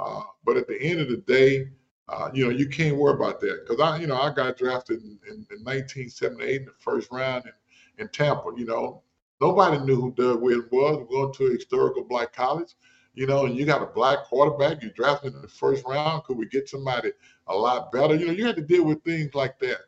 Uh, 0.00 0.22
but 0.44 0.56
at 0.56 0.66
the 0.66 0.80
end 0.80 1.00
of 1.00 1.08
the 1.08 1.18
day, 1.18 1.68
uh, 2.08 2.30
you 2.32 2.44
know, 2.44 2.50
you 2.50 2.68
can't 2.68 2.96
worry 2.96 3.14
about 3.14 3.40
that 3.40 3.66
because 3.66 3.80
I, 3.80 3.98
you 3.98 4.06
know, 4.06 4.20
I 4.20 4.32
got 4.32 4.56
drafted 4.56 5.02
in, 5.02 5.18
in, 5.28 5.34
in 5.50 5.64
1978 5.64 6.60
in 6.60 6.64
the 6.66 6.72
first 6.78 7.10
round 7.12 7.44
in, 7.44 8.02
in 8.02 8.08
Tampa. 8.08 8.50
You 8.56 8.64
know, 8.64 9.02
nobody 9.40 9.78
knew 9.78 10.00
who 10.00 10.12
Doug 10.12 10.40
Williams 10.40 10.70
was. 10.72 10.98
We're 10.98 11.04
going 11.04 11.34
to 11.34 11.46
a 11.46 11.50
historical 11.50 12.04
black 12.04 12.32
college 12.32 12.74
you 13.14 13.26
know, 13.26 13.44
and 13.44 13.56
you 13.56 13.66
got 13.66 13.82
a 13.82 13.86
black 13.86 14.24
quarterback, 14.24 14.82
you 14.82 14.90
drafted 14.90 15.34
in 15.34 15.42
the 15.42 15.48
first 15.48 15.84
round. 15.86 16.24
Could 16.24 16.38
we 16.38 16.46
get 16.46 16.68
somebody 16.68 17.12
a 17.48 17.54
lot 17.54 17.92
better? 17.92 18.14
You 18.14 18.26
know, 18.26 18.32
you 18.32 18.46
had 18.46 18.56
to 18.56 18.62
deal 18.62 18.84
with 18.84 19.02
things 19.04 19.34
like 19.34 19.58
that. 19.60 19.78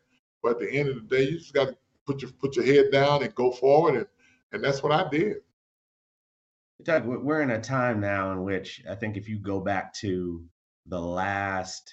But 0.42 0.52
at 0.52 0.58
the 0.58 0.70
end 0.70 0.88
of 0.88 0.96
the 0.96 1.16
day, 1.16 1.30
you 1.30 1.38
just 1.38 1.54
got 1.54 1.68
to 1.68 1.76
put 2.04 2.20
your 2.20 2.32
put 2.32 2.56
your 2.56 2.64
head 2.64 2.90
down 2.90 3.22
and 3.22 3.34
go 3.34 3.52
forward, 3.52 3.94
and 3.94 4.06
and 4.52 4.62
that's 4.62 4.82
what 4.82 4.92
I 4.92 5.08
did. 5.08 5.36
Doug, 6.84 7.06
we're 7.06 7.42
in 7.42 7.50
a 7.50 7.60
time 7.60 8.00
now 8.00 8.32
in 8.32 8.42
which 8.42 8.82
I 8.88 8.94
think 8.94 9.16
if 9.16 9.28
you 9.28 9.38
go 9.38 9.60
back 9.60 9.94
to 9.94 10.44
the 10.86 11.00
last 11.00 11.92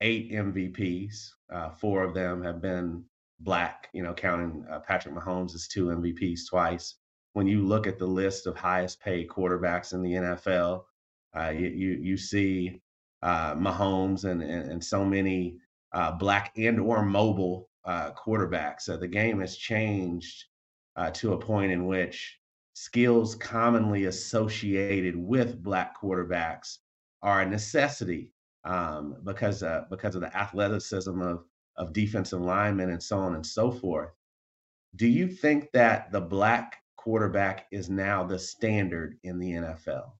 eight 0.00 0.32
MVPs, 0.32 1.28
uh, 1.52 1.70
four 1.70 2.02
of 2.02 2.14
them 2.14 2.42
have 2.42 2.60
been 2.60 3.04
black. 3.40 3.88
You 3.92 4.02
know, 4.02 4.14
counting 4.14 4.64
uh, 4.70 4.80
Patrick 4.80 5.14
Mahomes 5.14 5.54
as 5.54 5.68
two 5.68 5.86
MVPs 5.86 6.40
twice 6.48 6.96
when 7.32 7.46
you 7.46 7.66
look 7.66 7.86
at 7.86 7.98
the 7.98 8.06
list 8.06 8.46
of 8.46 8.56
highest 8.56 9.00
paid 9.00 9.28
quarterbacks 9.28 9.94
in 9.94 10.02
the 10.02 10.12
NFL, 10.12 10.84
uh, 11.36 11.50
you, 11.50 11.68
you, 11.68 11.90
you 12.02 12.16
see 12.16 12.80
uh, 13.22 13.54
Mahomes 13.54 14.24
and, 14.24 14.42
and, 14.42 14.70
and 14.70 14.84
so 14.84 15.04
many 15.04 15.56
uh, 15.92 16.12
black 16.12 16.52
and 16.56 16.78
or 16.78 17.02
mobile 17.02 17.68
uh, 17.84 18.10
quarterbacks. 18.12 18.82
So 18.82 18.96
the 18.96 19.08
game 19.08 19.40
has 19.40 19.56
changed 19.56 20.44
to 21.14 21.32
a 21.32 21.38
point 21.38 21.72
in 21.72 21.86
which 21.86 22.38
skills 22.74 23.34
commonly 23.34 24.06
associated 24.06 25.16
with 25.16 25.62
black 25.62 26.00
quarterbacks 26.00 26.78
are 27.22 27.42
a 27.42 27.48
necessity 27.48 28.32
um, 28.64 29.16
because 29.24 29.62
uh, 29.62 29.84
because 29.90 30.14
of 30.14 30.20
the 30.20 30.36
athleticism 30.36 31.20
of 31.20 31.44
of 31.76 31.92
defensive 31.92 32.40
linemen 32.40 32.90
and 32.90 33.02
so 33.02 33.18
on 33.18 33.34
and 33.34 33.46
so 33.46 33.70
forth. 33.70 34.10
Do 34.96 35.06
you 35.06 35.26
think 35.26 35.70
that 35.72 36.12
the 36.12 36.20
black 36.20 36.82
quarterback 36.96 37.66
is 37.72 37.88
now 37.88 38.24
the 38.24 38.38
standard 38.38 39.18
in 39.22 39.38
the 39.38 39.52
NFL? 39.52 40.12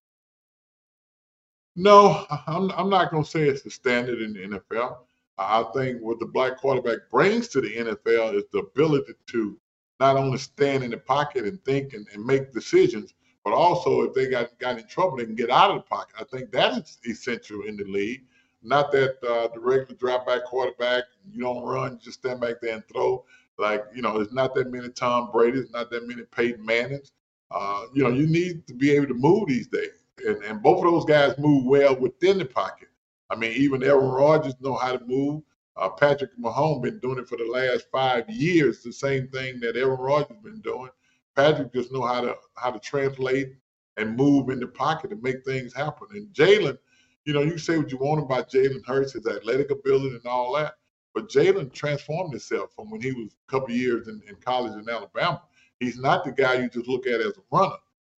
No, 1.75 2.25
I'm, 2.47 2.71
I'm 2.71 2.89
not 2.89 3.11
going 3.11 3.23
to 3.23 3.29
say 3.29 3.47
it's 3.47 3.61
the 3.61 3.71
standard 3.71 4.21
in 4.21 4.33
the 4.33 4.59
NFL. 4.59 4.97
I 5.37 5.63
think 5.73 6.01
what 6.01 6.19
the 6.19 6.27
black 6.27 6.57
quarterback 6.57 7.09
brings 7.09 7.47
to 7.49 7.61
the 7.61 7.75
NFL 7.75 8.35
is 8.35 8.43
the 8.51 8.59
ability 8.59 9.13
to 9.27 9.59
not 10.03 10.17
only 10.17 10.37
stand 10.37 10.83
in 10.83 10.91
the 10.91 10.97
pocket 10.97 11.45
and 11.45 11.63
think 11.63 11.93
and, 11.93 12.05
and 12.13 12.25
make 12.25 12.51
decisions, 12.51 13.13
but 13.45 13.53
also 13.53 14.01
if 14.01 14.13
they 14.13 14.27
got 14.29 14.47
got 14.59 14.77
in 14.77 14.85
trouble, 14.85 15.15
they 15.15 15.25
can 15.25 15.35
get 15.43 15.49
out 15.49 15.71
of 15.71 15.77
the 15.77 15.83
pocket. 15.83 16.15
I 16.19 16.25
think 16.25 16.51
that 16.51 16.77
is 16.77 16.97
essential 17.05 17.61
in 17.69 17.77
the 17.77 17.85
league. 17.85 18.23
Not 18.61 18.91
that 18.91 19.11
uh, 19.23 19.47
the 19.53 19.61
regular 19.61 19.95
drop 19.95 20.27
back 20.27 20.43
quarterback, 20.43 21.03
you 21.31 21.41
don't 21.41 21.63
run, 21.63 21.93
you 21.93 21.99
just 21.99 22.19
stand 22.19 22.41
back 22.41 22.55
there 22.61 22.75
and 22.75 22.87
throw. 22.91 23.23
Like, 23.57 23.85
you 23.95 24.01
know, 24.01 24.13
there's 24.17 24.33
not 24.33 24.53
that 24.55 24.71
many 24.71 24.89
Tom 24.89 25.29
Brady's, 25.31 25.71
not 25.71 25.89
that 25.91 26.05
many 26.05 26.23
Peyton 26.23 26.65
Manning's. 26.65 27.13
Uh, 27.51 27.83
you 27.93 28.03
know, 28.03 28.09
you 28.09 28.27
need 28.27 28.67
to 28.67 28.73
be 28.73 28.91
able 28.91 29.07
to 29.07 29.13
move 29.13 29.47
these 29.47 29.67
days. 29.67 29.99
And, 30.25 30.43
and 30.43 30.61
both 30.61 30.83
of 30.83 30.91
those 30.91 31.05
guys 31.05 31.37
move 31.37 31.65
well 31.65 31.95
within 31.95 32.37
the 32.39 32.45
pocket. 32.45 32.89
I 33.29 33.35
mean, 33.35 33.53
even 33.53 33.83
Aaron 33.83 34.09
Rodgers 34.09 34.55
know 34.59 34.75
how 34.75 34.97
to 34.97 35.05
move. 35.05 35.43
Uh, 35.75 35.89
Patrick 35.89 36.31
Mahomes 36.37 36.83
been 36.83 36.99
doing 36.99 37.17
it 37.17 37.27
for 37.27 37.37
the 37.37 37.45
last 37.45 37.85
five 37.91 38.29
years, 38.29 38.83
the 38.83 38.93
same 38.93 39.27
thing 39.29 39.59
that 39.59 39.75
Aaron 39.75 39.99
Rodgers 39.99 40.37
been 40.43 40.61
doing. 40.61 40.89
Patrick 41.35 41.73
just 41.73 41.91
know 41.91 42.05
how 42.05 42.21
to 42.21 42.35
how 42.55 42.71
to 42.71 42.79
translate 42.79 43.53
and 43.97 44.15
move 44.15 44.49
in 44.49 44.59
the 44.59 44.67
pocket 44.67 45.11
and 45.11 45.21
make 45.21 45.43
things 45.43 45.73
happen. 45.73 46.07
And 46.11 46.27
Jalen, 46.27 46.77
you 47.25 47.33
know, 47.33 47.41
you 47.41 47.57
say 47.57 47.77
what 47.77 47.91
you 47.91 47.97
want 47.97 48.21
about 48.21 48.51
Jalen 48.51 48.85
Hurts, 48.85 49.13
his 49.13 49.25
athletic 49.25 49.71
ability 49.71 50.15
and 50.15 50.25
all 50.25 50.53
that, 50.55 50.75
but 51.13 51.29
Jalen 51.29 51.73
transformed 51.73 52.31
himself 52.31 52.71
from 52.75 52.91
when 52.91 53.01
he 53.01 53.11
was 53.11 53.31
a 53.47 53.51
couple 53.51 53.73
years 53.73 54.07
in, 54.07 54.21
in 54.27 54.35
college 54.35 54.73
in 54.73 54.87
Alabama. 54.89 55.41
He's 55.79 55.97
not 55.97 56.23
the 56.23 56.31
guy 56.31 56.55
you 56.55 56.69
just 56.69 56.87
look 56.87 57.07
at 57.07 57.19
as 57.19 57.37
a 57.37 57.41
runner. 57.51 57.75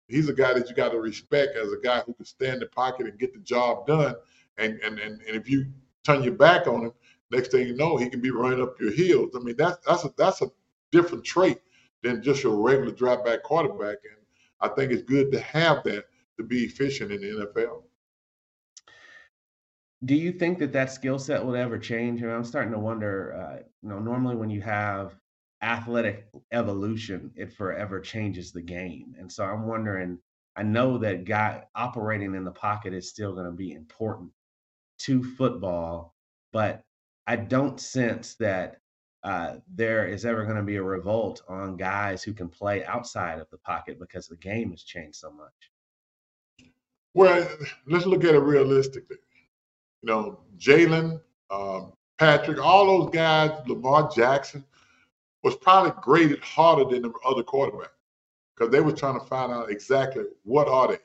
He's 0.07 0.29
a 0.29 0.33
guy 0.33 0.53
that 0.53 0.69
you 0.69 0.75
got 0.75 0.91
to 0.91 0.99
respect 0.99 1.55
as 1.55 1.71
a 1.71 1.77
guy 1.83 2.01
who 2.01 2.13
can 2.13 2.25
stand 2.25 2.61
the 2.61 2.67
pocket 2.67 3.07
and 3.07 3.17
get 3.17 3.33
the 3.33 3.39
job 3.39 3.87
done. 3.87 4.15
And 4.57 4.79
and 4.81 4.99
and, 4.99 5.21
and 5.21 5.35
if 5.35 5.49
you 5.49 5.65
turn 6.03 6.23
your 6.23 6.33
back 6.33 6.67
on 6.67 6.85
him, 6.85 6.91
next 7.31 7.51
thing 7.51 7.67
you 7.67 7.75
know, 7.75 7.97
he 7.97 8.09
can 8.09 8.21
be 8.21 8.31
running 8.31 8.61
up 8.61 8.79
your 8.79 8.91
heels. 8.91 9.31
I 9.35 9.39
mean, 9.39 9.55
that's 9.57 9.77
that's 9.85 10.05
a 10.05 10.13
that's 10.17 10.41
a 10.41 10.51
different 10.91 11.23
trait 11.23 11.59
than 12.03 12.21
just 12.21 12.43
your 12.43 12.55
regular 12.55 12.91
drop 12.91 13.25
back 13.25 13.43
quarterback. 13.43 13.97
And 14.03 14.25
I 14.61 14.69
think 14.69 14.91
it's 14.91 15.03
good 15.03 15.31
to 15.31 15.39
have 15.39 15.83
that 15.83 16.05
to 16.37 16.43
be 16.43 16.63
efficient 16.63 17.11
in 17.11 17.21
the 17.21 17.45
NFL. 17.47 17.83
Do 20.03 20.15
you 20.15 20.31
think 20.31 20.59
that 20.59 20.73
that 20.73 20.91
skill 20.91 21.17
set 21.17 21.43
will 21.43 21.55
ever 21.55 21.79
change? 21.79 22.21
I 22.21 22.27
mean, 22.27 22.35
I'm 22.35 22.43
starting 22.43 22.73
to 22.73 22.79
wonder. 22.79 23.33
Uh, 23.33 23.63
you 23.81 23.89
know, 23.89 23.99
normally 23.99 24.35
when 24.35 24.49
you 24.49 24.61
have 24.61 25.15
athletic 25.61 26.27
evolution, 26.51 27.31
it 27.35 27.53
forever 27.53 27.99
changes 27.99 28.51
the 28.51 28.61
game, 28.61 29.15
and 29.17 29.31
so 29.31 29.43
I'm 29.43 29.67
wondering. 29.67 30.19
I 30.57 30.63
know 30.63 30.97
that 30.99 31.25
guy 31.25 31.63
operating 31.75 32.33
in 32.33 32.45
the 32.45 32.51
pocket 32.51 32.93
is 32.93 33.09
still 33.09 33.33
going 33.33 33.45
to 33.45 33.51
be 33.51 33.73
important 33.73 34.31
to 34.99 35.21
football, 35.21 36.15
but 36.53 36.85
I 37.27 37.35
don't 37.35 37.79
sense 37.79 38.35
that 38.35 38.81
uh, 39.23 39.55
there 39.73 40.07
is 40.07 40.25
ever 40.25 40.43
going 40.43 40.57
to 40.57 40.63
be 40.63 40.75
a 40.75 40.83
revolt 40.83 41.41
on 41.49 41.77
guys 41.77 42.21
who 42.21 42.33
can 42.33 42.47
play 42.47 42.85
outside 42.85 43.39
of 43.39 43.49
the 43.49 43.57
pocket 43.57 43.99
because 43.99 44.27
the 44.27 44.37
game 44.37 44.69
has 44.69 44.83
changed 44.83 45.17
so 45.17 45.31
much. 45.31 46.71
Well, 47.15 47.47
let's 47.87 48.05
look 48.05 48.23
at 48.23 48.35
it 48.35 48.39
realistically. 48.39 49.17
You 50.03 50.07
know, 50.07 50.39
Jalen, 50.57 51.19
um, 51.49 51.93
Patrick, 52.19 52.59
all 52.59 52.85
those 52.85 53.09
guys, 53.09 53.51
Lamar 53.67 54.11
Jackson, 54.13 54.63
was 55.43 55.55
probably 55.55 55.93
graded 56.01 56.41
harder 56.41 56.85
than 56.85 57.03
the 57.03 57.13
other 57.25 57.43
quarterbacks 57.43 57.89
because 58.55 58.71
they 58.71 58.81
were 58.81 58.91
trying 58.91 59.19
to 59.19 59.25
find 59.25 59.51
out 59.51 59.71
exactly 59.71 60.25
what 60.43 60.67
are 60.67 60.89
they. 60.89 60.99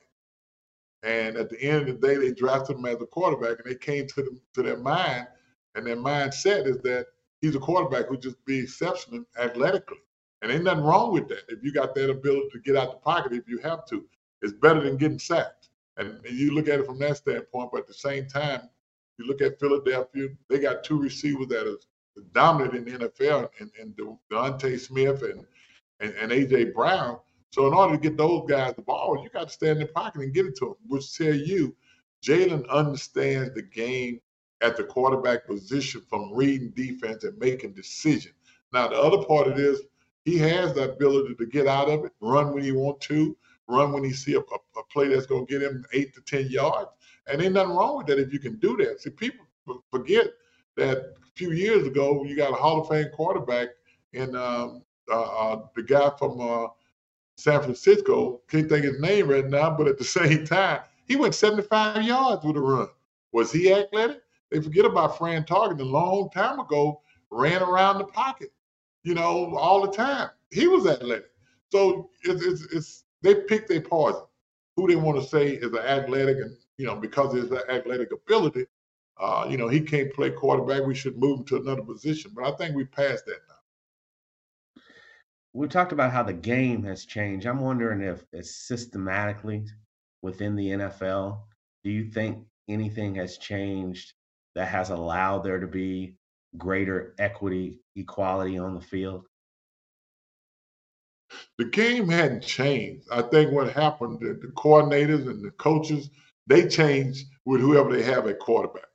And 1.03 1.37
at 1.37 1.49
the 1.49 1.61
end 1.63 1.89
of 1.89 2.01
the 2.01 2.07
day, 2.07 2.17
they 2.17 2.33
drafted 2.33 2.77
him 2.77 2.85
as 2.85 3.01
a 3.01 3.07
quarterback, 3.07 3.59
and 3.59 3.71
they 3.71 3.79
came 3.79 4.07
to 4.09 4.23
them 4.23 4.41
to 4.55 4.63
their 4.63 4.77
mind, 4.77 5.27
and 5.75 5.87
their 5.87 5.97
mindset 5.97 6.67
is 6.67 6.79
that 6.79 7.07
he's 7.41 7.55
a 7.55 7.61
quarterback 7.61 8.07
who 8.09 8.17
just 8.17 8.43
be 8.45 8.61
exceptional 8.61 9.25
athletically. 9.39 9.99
And 10.43 10.51
ain't 10.51 10.65
nothing 10.65 10.85
wrong 10.85 11.13
with 11.13 11.29
that. 11.29 11.43
If 11.49 11.63
you 11.63 11.73
got 11.73 11.95
that 11.95 12.11
ability 12.11 12.49
to 12.53 12.61
get 12.61 12.77
out 12.77 12.93
the 12.93 12.99
pocket 12.99 13.33
if 13.33 13.47
you 13.47 13.59
have 13.59 13.85
to, 13.87 14.05
it's 14.43 14.55
better 14.55 14.81
than 14.81 14.97
getting 14.97 15.19
sacked. 15.19 15.69
And 15.97 16.19
you 16.25 16.53
look 16.53 16.69
at 16.69 16.81
it 16.81 16.87
from 16.87 16.99
that 17.01 17.19
standpoint, 17.19 17.71
but 17.73 17.81
at 17.81 17.87
the 17.87 17.95
same 17.95 18.27
time, 18.27 18.63
you 19.19 19.27
look 19.27 19.43
at 19.43 19.61
Philadelphia, 19.61 20.29
they 20.49 20.59
got 20.59 20.83
two 20.83 20.99
receivers 20.99 21.49
that 21.49 21.69
are 21.69 21.77
dominant 22.33 22.75
in 22.75 22.85
the 22.85 23.07
NFL 23.07 23.51
and, 23.59 23.71
and 23.79 23.95
DeVonta 23.97 24.81
Smith 24.81 25.23
and, 25.23 25.45
and, 26.01 26.15
and 26.15 26.33
AJ 26.33 26.73
Brown. 26.73 27.19
So 27.51 27.67
in 27.67 27.75
order 27.75 27.97
to 27.97 28.01
get 28.01 28.17
those 28.17 28.49
guys 28.49 28.75
the 28.75 28.83
ball, 28.83 29.21
you 29.23 29.29
got 29.29 29.49
to 29.49 29.53
stand 29.53 29.81
in 29.81 29.87
the 29.87 29.93
pocket 29.93 30.23
and 30.23 30.33
get 30.33 30.47
it 30.47 30.57
to 30.57 30.67
them, 30.67 30.75
which 30.87 31.17
tell 31.17 31.35
you 31.35 31.77
Jalen 32.25 32.69
understands 32.71 33.55
the 33.55 33.63
game 33.63 34.21
at 34.61 34.77
the 34.77 34.85
quarterback 34.85 35.47
position 35.47 36.03
from 36.09 36.33
reading 36.33 36.71
defense 36.71 37.25
and 37.25 37.39
making 37.39 37.73
decisions. 37.73 38.35
Now, 38.73 38.89
the 38.89 39.01
other 39.01 39.25
part 39.25 39.49
of 39.49 39.57
this, 39.57 39.81
he 40.25 40.37
has 40.39 40.75
the 40.75 40.93
ability 40.93 41.35
to 41.37 41.47
get 41.47 41.67
out 41.67 41.89
of 41.89 42.05
it, 42.05 42.13
run 42.21 42.53
when 42.53 42.63
he 42.63 42.73
want 42.73 43.01
to, 43.03 43.37
run 43.69 43.93
when 43.93 44.05
he 44.05 44.13
see 44.13 44.35
a, 44.35 44.41
a, 44.41 44.85
play 44.93 45.09
that's 45.09 45.27
going 45.27 45.47
to 45.47 45.53
get 45.53 45.63
him 45.63 45.85
eight 45.93 46.15
to 46.15 46.21
10 46.21 46.51
yards. 46.51 46.91
And 47.27 47.41
ain't 47.41 47.55
nothing 47.55 47.75
wrong 47.75 47.99
with 47.99 48.07
that 48.09 48.19
if 48.19 48.33
you 48.33 48.39
can 48.39 48.57
do 48.57 48.77
that. 48.79 49.01
See, 49.01 49.11
people 49.11 49.47
forget 49.91 50.27
that 50.77 50.99
a 50.99 51.31
few 51.35 51.53
years 51.53 51.87
ago, 51.87 52.25
you 52.25 52.37
got 52.37 52.53
a 52.53 52.57
Hall 52.57 52.81
of 52.81 52.89
Fame 52.89 53.09
quarterback 53.15 53.69
in 54.13 54.35
um, 54.37 54.83
uh, 55.11 55.23
uh, 55.23 55.63
the 55.75 55.83
guy 55.83 56.11
from 56.19 56.41
uh, 56.41 56.69
San 57.37 57.63
Francisco, 57.63 58.43
can't 58.49 58.69
think 58.69 58.85
his 58.85 59.01
name 59.01 59.29
right 59.29 59.47
now, 59.47 59.71
but 59.71 59.89
at 59.89 59.99
the 59.99 60.05
same 60.19 60.45
time, 60.45 60.81
he 61.07 61.17
went 61.17 61.35
75 61.35 62.03
yards 62.03 62.45
with 62.45 62.57
a 62.57 62.61
run. 62.61 62.89
Was 63.33 63.53
he 63.53 63.73
athletic? 63.73 64.21
They 64.51 64.61
forget 64.61 64.85
about 64.85 65.17
Fran 65.17 65.45
Tarkenton 65.45 65.81
a 65.81 65.85
long 65.85 66.31
time 66.31 66.59
ago, 66.59 67.01
ran 67.31 67.63
around 67.63 67.99
the 67.99 68.05
pocket, 68.05 68.53
you 69.05 69.15
know, 69.15 69.57
all 69.57 69.81
the 69.81 69.93
time. 69.93 70.31
He 70.51 70.67
was 70.67 70.87
athletic. 70.87 71.31
So 71.71 72.11
it's, 72.25 72.45
it's, 72.45 72.63
it's 72.73 73.05
they 73.23 73.35
pick 73.35 73.69
their 73.69 73.81
poison. 73.81 74.23
Who 74.77 74.89
they 74.89 74.97
want 74.97 75.21
to 75.21 75.29
say 75.29 75.49
is 75.49 75.73
an 75.73 75.79
athletic, 75.79 76.39
and 76.39 76.57
you 76.79 76.87
know, 76.87 76.97
because 76.97 77.35
of 77.35 77.43
his 77.43 77.53
athletic 77.69 78.13
ability, 78.13 78.67
uh, 79.21 79.47
you 79.49 79.59
know, 79.59 79.69
he 79.69 79.81
can't 79.81 80.13
play 80.15 80.31
quarterback. 80.31 80.87
We 80.87 80.95
should 80.95 81.19
move 81.19 81.41
him 81.41 81.45
to 81.47 81.57
another 81.57 81.83
position. 81.83 82.33
But 82.35 82.45
I 82.45 82.57
think 82.57 82.75
we 82.75 82.85
passed 82.85 83.27
that 83.27 83.41
now. 83.49 84.83
We 85.53 85.69
talked 85.69 85.93
about 85.93 86.13
how 86.13 86.23
the 86.23 86.33
game 86.33 86.85
has 86.85 87.05
changed. 87.05 87.47
I'm 87.47 87.61
wondering 87.61 88.01
if 88.01 88.25
it's 88.33 88.67
systematically 88.67 89.67
within 90.23 90.57
the 90.57 90.69
NFL. 90.69 91.41
Do 91.85 91.91
you 91.91 92.11
think 92.11 92.47
anything 92.69 93.17
has 93.17 93.37
changed 93.37 94.15
that 94.55 94.69
has 94.69 94.91
allowed 94.91 95.45
there 95.45 95.61
to 95.61 95.67
be 95.67 96.17
greater 96.59 97.15
equity, 97.19 97.81
equality 97.97 98.59
on 98.59 98.75
the 98.75 98.81
field? 98.81 99.25
The 101.59 101.65
game 101.67 102.09
hadn't 102.09 102.43
changed. 102.43 103.07
I 103.13 103.23
think 103.23 103.53
what 103.53 103.73
happened, 103.73 104.19
the, 104.21 104.35
coordinators 104.57 105.29
and 105.29 105.45
the 105.45 105.53
coaches, 105.53 106.11
they 106.47 106.67
changed 106.69 107.27
with 107.45 107.61
whoever 107.61 107.93
they 107.95 108.03
have 108.03 108.27
at 108.27 108.41
quarterback. 108.41 108.87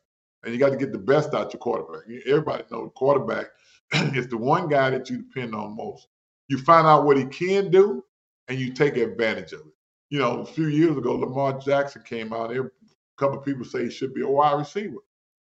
And 0.43 0.53
you 0.53 0.59
got 0.59 0.71
to 0.71 0.77
get 0.77 0.91
the 0.91 0.97
best 0.97 1.33
out 1.33 1.53
your 1.53 1.59
quarterback. 1.59 2.07
Everybody 2.27 2.63
knows 2.71 2.91
quarterback 2.95 3.47
is 3.93 4.27
the 4.27 4.37
one 4.37 4.67
guy 4.67 4.89
that 4.89 5.09
you 5.09 5.23
depend 5.23 5.55
on 5.55 5.75
most. 5.75 6.07
You 6.47 6.57
find 6.57 6.85
out 6.85 7.05
what 7.05 7.17
he 7.17 7.25
can 7.25 7.71
do 7.71 8.03
and 8.47 8.59
you 8.59 8.73
take 8.73 8.97
advantage 8.97 9.53
of 9.53 9.61
it. 9.61 9.73
You 10.09 10.19
know, 10.19 10.41
a 10.41 10.45
few 10.45 10.67
years 10.67 10.95
ago, 10.97 11.15
Lamar 11.15 11.59
Jackson 11.59 12.03
came 12.03 12.31
out. 12.31 12.55
A 12.55 12.69
couple 13.17 13.39
of 13.39 13.45
people 13.45 13.65
say 13.65 13.85
he 13.85 13.89
should 13.89 14.13
be 14.13 14.21
a 14.21 14.27
wide 14.27 14.59
receiver. 14.59 14.97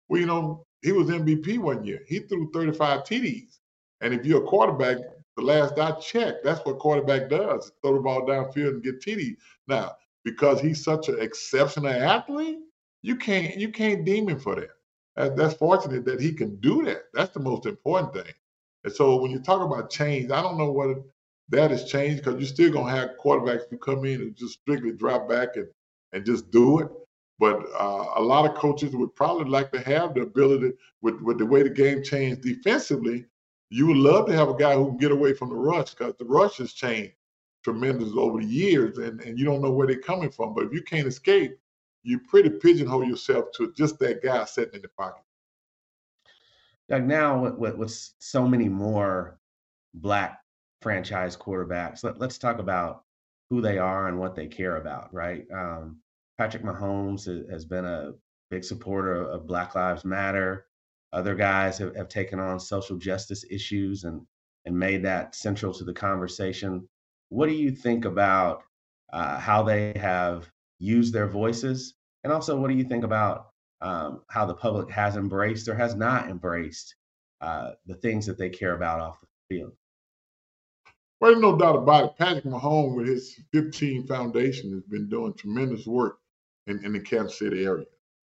Well, 0.08 0.20
you 0.20 0.26
know, 0.26 0.66
he 0.82 0.92
was 0.92 1.08
MVP 1.08 1.58
one 1.58 1.84
year. 1.84 2.02
He 2.06 2.20
threw 2.20 2.50
35 2.52 3.04
TDs. 3.04 3.58
And 4.00 4.12
if 4.14 4.26
you're 4.26 4.44
a 4.44 4.46
quarterback, 4.46 4.98
the 5.36 5.42
last 5.42 5.78
I 5.78 5.92
checked, 5.92 6.44
that's 6.44 6.64
what 6.64 6.78
quarterback 6.78 7.30
does: 7.30 7.72
throw 7.82 7.94
the 7.94 8.00
ball 8.00 8.26
downfield 8.26 8.68
and 8.68 8.82
get 8.82 9.00
TD. 9.00 9.36
Now, 9.66 9.96
because 10.24 10.60
he's 10.60 10.84
such 10.84 11.08
an 11.08 11.20
exceptional 11.20 11.90
athlete, 11.90 12.58
you 13.02 13.16
can't 13.16 13.56
you 13.56 13.70
can't 13.70 14.04
deem 14.04 14.28
him 14.28 14.38
for 14.38 14.56
that. 14.56 14.70
that. 15.16 15.36
That's 15.36 15.54
fortunate 15.54 16.04
that 16.04 16.20
he 16.20 16.32
can 16.32 16.56
do 16.56 16.84
that. 16.84 17.04
That's 17.14 17.32
the 17.32 17.40
most 17.40 17.66
important 17.66 18.14
thing. 18.14 18.32
And 18.84 18.92
so 18.92 19.16
when 19.16 19.30
you 19.30 19.40
talk 19.40 19.62
about 19.62 19.90
change, 19.90 20.30
I 20.30 20.42
don't 20.42 20.58
know 20.58 20.70
what 20.70 20.98
that 21.50 21.70
has 21.70 21.84
changed 21.90 22.24
because 22.24 22.38
you're 22.38 22.48
still 22.48 22.72
gonna 22.72 22.90
have 22.90 23.10
quarterbacks 23.22 23.68
who 23.70 23.78
come 23.78 24.04
in 24.04 24.20
and 24.20 24.36
just 24.36 24.60
strictly 24.60 24.92
drop 24.92 25.28
back 25.28 25.56
and 25.56 25.68
and 26.12 26.24
just 26.24 26.50
do 26.50 26.80
it. 26.80 26.88
But 27.38 27.64
uh, 27.78 28.06
a 28.16 28.22
lot 28.22 28.48
of 28.48 28.56
coaches 28.56 28.94
would 28.94 29.14
probably 29.14 29.50
like 29.50 29.72
to 29.72 29.80
have 29.80 30.14
the 30.14 30.22
ability, 30.22 30.72
with, 31.02 31.20
with 31.20 31.38
the 31.38 31.46
way 31.46 31.62
the 31.62 31.70
game 31.70 32.02
changed 32.02 32.42
defensively, 32.42 33.26
you 33.70 33.86
would 33.88 33.96
love 33.96 34.26
to 34.26 34.32
have 34.32 34.48
a 34.48 34.56
guy 34.56 34.74
who 34.74 34.86
can 34.86 34.98
get 34.98 35.10
away 35.10 35.32
from 35.32 35.48
the 35.48 35.56
rush 35.56 35.90
because 35.90 36.14
the 36.18 36.24
rush 36.24 36.58
has 36.58 36.72
changed 36.72 37.14
tremendous 37.64 38.12
over 38.16 38.40
the 38.40 38.46
years 38.46 38.98
and, 38.98 39.20
and 39.22 39.38
you 39.38 39.44
don't 39.44 39.62
know 39.62 39.72
where 39.72 39.86
they're 39.86 39.98
coming 39.98 40.30
from. 40.30 40.54
But 40.54 40.66
if 40.66 40.72
you 40.72 40.82
can't 40.82 41.08
escape, 41.08 41.58
you 42.04 42.20
pretty 42.20 42.50
pigeonhole 42.50 43.04
yourself 43.04 43.46
to 43.56 43.72
just 43.72 43.98
that 43.98 44.22
guy 44.22 44.44
sitting 44.44 44.74
in 44.74 44.82
the 44.82 44.88
pocket. 44.88 45.24
Like 46.88 47.04
now 47.04 47.42
with, 47.42 47.54
with, 47.54 47.76
with 47.76 48.12
so 48.18 48.46
many 48.46 48.68
more 48.68 49.38
black 49.94 50.40
franchise 50.82 51.36
quarterbacks, 51.36 52.04
let, 52.04 52.20
us 52.20 52.38
talk 52.38 52.58
about 52.58 53.04
who 53.48 53.62
they 53.62 53.78
are 53.78 54.08
and 54.08 54.18
what 54.18 54.34
they 54.34 54.46
care 54.46 54.76
about, 54.76 55.12
right? 55.12 55.46
Um, 55.52 55.96
Patrick 56.38 56.64
Mahomes 56.64 57.26
has 57.50 57.64
been 57.64 57.84
a 57.84 58.12
big 58.50 58.64
supporter 58.64 59.22
of 59.22 59.46
Black 59.46 59.74
Lives 59.74 60.04
Matter. 60.04 60.66
Other 61.12 61.34
guys 61.34 61.78
have, 61.78 61.94
have 61.94 62.08
taken 62.08 62.40
on 62.40 62.58
social 62.58 62.96
justice 62.96 63.44
issues, 63.50 64.04
and 64.04 64.26
and 64.64 64.78
made 64.78 65.04
that 65.04 65.34
central 65.34 65.72
to 65.74 65.84
the 65.84 65.92
conversation. 65.92 66.88
What 67.28 67.48
do 67.48 67.54
you 67.54 67.70
think 67.70 68.04
about 68.04 68.62
uh, 69.12 69.38
how 69.38 69.62
they 69.62 69.92
have 69.96 70.50
used 70.78 71.12
their 71.12 71.28
voices? 71.28 71.94
And 72.24 72.32
also, 72.32 72.58
what 72.58 72.68
do 72.68 72.74
you 72.74 72.84
think 72.84 73.04
about 73.04 73.48
um, 73.80 74.22
how 74.28 74.46
the 74.46 74.54
public 74.54 74.90
has 74.90 75.16
embraced 75.16 75.68
or 75.68 75.74
has 75.74 75.94
not 75.94 76.28
embraced 76.28 76.96
uh, 77.40 77.72
the 77.86 77.94
things 77.94 78.26
that 78.26 78.38
they 78.38 78.48
care 78.48 78.74
about 78.74 79.00
off 79.00 79.20
the 79.20 79.56
field? 79.56 79.72
Well, 81.20 81.30
there's 81.30 81.42
no 81.42 81.56
doubt 81.56 81.76
about 81.76 82.04
it. 82.04 82.18
Patrick 82.18 82.44
Mahomes, 82.44 82.96
with 82.96 83.06
his 83.06 83.38
15 83.52 84.06
Foundation, 84.06 84.72
has 84.72 84.82
been 84.84 85.08
doing 85.08 85.34
tremendous 85.34 85.86
work 85.86 86.18
in, 86.66 86.84
in 86.84 86.92
the 86.92 87.00
Kansas 87.00 87.38
City 87.38 87.64
area. 87.64 87.86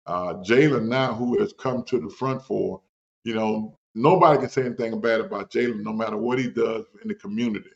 Uh, 0.06 0.34
Jalen 0.42 0.86
now, 0.88 1.14
who 1.14 1.38
has 1.40 1.52
come 1.52 1.82
to 1.84 1.98
the 1.98 2.10
front 2.10 2.42
for, 2.42 2.80
you 3.24 3.34
know, 3.34 3.78
nobody 3.94 4.38
can 4.38 4.48
say 4.48 4.62
anything 4.66 5.00
bad 5.00 5.20
about 5.20 5.50
Jalen, 5.50 5.82
no 5.82 5.92
matter 5.92 6.16
what 6.16 6.38
he 6.38 6.48
does 6.48 6.84
in 7.02 7.08
the 7.08 7.14
community. 7.14 7.70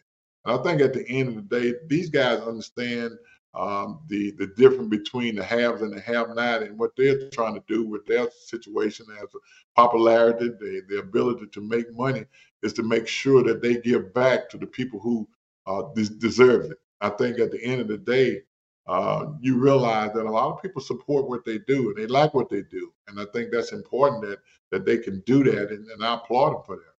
And 0.45 0.59
I 0.59 0.63
think 0.63 0.81
at 0.81 0.93
the 0.93 1.09
end 1.09 1.29
of 1.29 1.37
the 1.37 1.61
day, 1.61 1.79
these 1.89 2.11
guys 2.11 2.41
understand 2.41 3.13
um, 3.55 4.01
the 4.09 4.33
the 4.33 4.49
difference 4.49 4.91
between 4.91 5.35
the 5.35 5.43
haves 5.43 5.81
and 5.81 5.93
the 5.93 6.01
have-not, 6.01 6.63
and 6.63 6.79
what 6.79 6.91
they're 6.97 7.31
trying 7.31 7.55
to 7.55 7.63
do 7.67 7.85
with 7.85 8.05
their 8.07 8.29
situation 8.31 9.07
as 9.17 9.25
a 9.35 9.39
popularity, 9.75 10.49
the 10.49 10.83
the 10.89 10.99
ability 10.99 11.47
to 11.47 11.61
make 11.61 11.93
money, 11.97 12.25
is 12.63 12.73
to 12.75 12.83
make 12.83 13.09
sure 13.09 13.43
that 13.43 13.63
they 13.63 13.79
give 13.79 14.13
back 14.13 14.51
to 14.51 14.59
the 14.59 14.67
people 14.67 15.01
who 15.01 15.27
uh, 15.67 15.83
des- 15.95 16.19
deserve 16.19 16.71
it. 16.71 16.79
I 17.01 17.09
think 17.09 17.39
at 17.39 17.51
the 17.51 17.63
end 17.65 17.81
of 17.81 17.89
the 17.89 17.99
day, 17.99 18.43
uh, 18.89 19.27
you 19.41 19.59
realize 19.59 20.13
that 20.15 20.25
a 20.25 20.31
lot 20.31 20.53
of 20.53 20.63
people 20.63 20.81
support 20.81 21.29
what 21.29 21.45
they 21.45 21.59
do 21.59 21.91
and 21.91 21.97
they 21.97 22.07
like 22.07 22.33
what 22.33 22.49
they 22.49 22.63
do, 22.63 22.93
and 23.07 23.21
I 23.21 23.27
think 23.33 23.51
that's 23.53 23.73
important 23.73 24.23
that 24.23 24.39
that 24.71 24.85
they 24.85 24.99
can 24.99 25.21
do 25.21 25.45
that, 25.45 25.71
and, 25.71 25.89
and 25.91 26.05
I 26.05 26.15
applaud 26.15 26.55
them 26.55 26.63
for 26.65 26.77
that. 26.77 26.95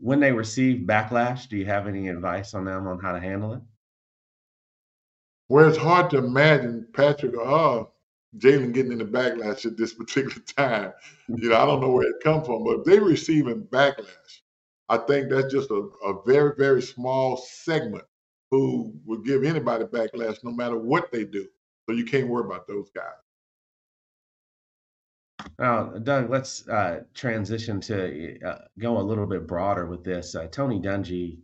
When 0.00 0.20
they 0.20 0.32
receive 0.32 0.86
backlash, 0.86 1.48
do 1.48 1.56
you 1.56 1.66
have 1.66 1.86
any 1.86 2.08
advice 2.08 2.54
on 2.54 2.64
them 2.64 2.86
on 2.86 3.00
how 3.00 3.12
to 3.12 3.20
handle 3.20 3.54
it? 3.54 3.60
Well, 5.48 5.68
it's 5.68 5.78
hard 5.78 6.10
to 6.10 6.18
imagine 6.18 6.86
Patrick 6.92 7.34
or 7.34 7.42
uh, 7.80 7.84
Jalen 8.36 8.74
getting 8.74 8.92
in 8.92 8.98
the 8.98 9.04
backlash 9.04 9.64
at 9.64 9.76
this 9.76 9.94
particular 10.00 10.42
time. 10.56 10.92
You 11.28 11.48
know, 11.48 11.56
I 11.56 11.64
don't 11.64 11.80
know 11.80 11.90
where 11.90 12.08
it 12.08 12.22
comes 12.22 12.46
from, 12.46 12.64
but 12.64 12.80
if 12.80 12.84
they're 12.84 13.00
receiving 13.00 13.62
backlash, 13.62 14.40
I 14.90 14.98
think 14.98 15.30
that's 15.30 15.52
just 15.52 15.70
a, 15.70 15.88
a 16.04 16.22
very, 16.26 16.54
very 16.56 16.82
small 16.82 17.36
segment 17.36 18.04
who 18.50 18.92
will 19.04 19.18
give 19.18 19.44
anybody 19.44 19.84
backlash 19.84 20.42
no 20.42 20.50
matter 20.50 20.78
what 20.78 21.12
they 21.12 21.24
do. 21.24 21.46
So 21.88 21.94
you 21.94 22.04
can't 22.04 22.28
worry 22.28 22.44
about 22.44 22.66
those 22.66 22.90
guys. 22.94 23.12
Now, 25.58 25.84
Doug, 25.84 26.30
let's 26.30 26.68
uh, 26.68 27.02
transition 27.14 27.80
to 27.82 28.40
uh, 28.42 28.58
go 28.78 28.98
a 28.98 29.02
little 29.02 29.26
bit 29.26 29.46
broader 29.46 29.86
with 29.86 30.04
this. 30.04 30.34
Uh, 30.34 30.46
Tony 30.50 30.80
Dungy 30.80 31.38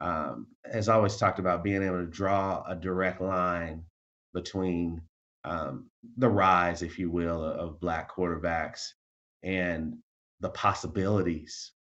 um, 0.00 0.46
has 0.70 0.88
always 0.88 1.16
talked 1.16 1.38
about 1.38 1.64
being 1.64 1.82
able 1.82 1.98
to 1.98 2.06
draw 2.06 2.62
a 2.66 2.74
direct 2.74 3.20
line 3.20 3.82
between 4.34 5.00
um, 5.44 5.86
the 6.16 6.28
rise, 6.28 6.82
if 6.82 6.98
you 6.98 7.10
will, 7.10 7.42
of 7.42 7.80
black 7.80 8.14
quarterbacks 8.14 8.88
and 9.42 9.96
the 10.40 10.50
possibilities 10.50 11.72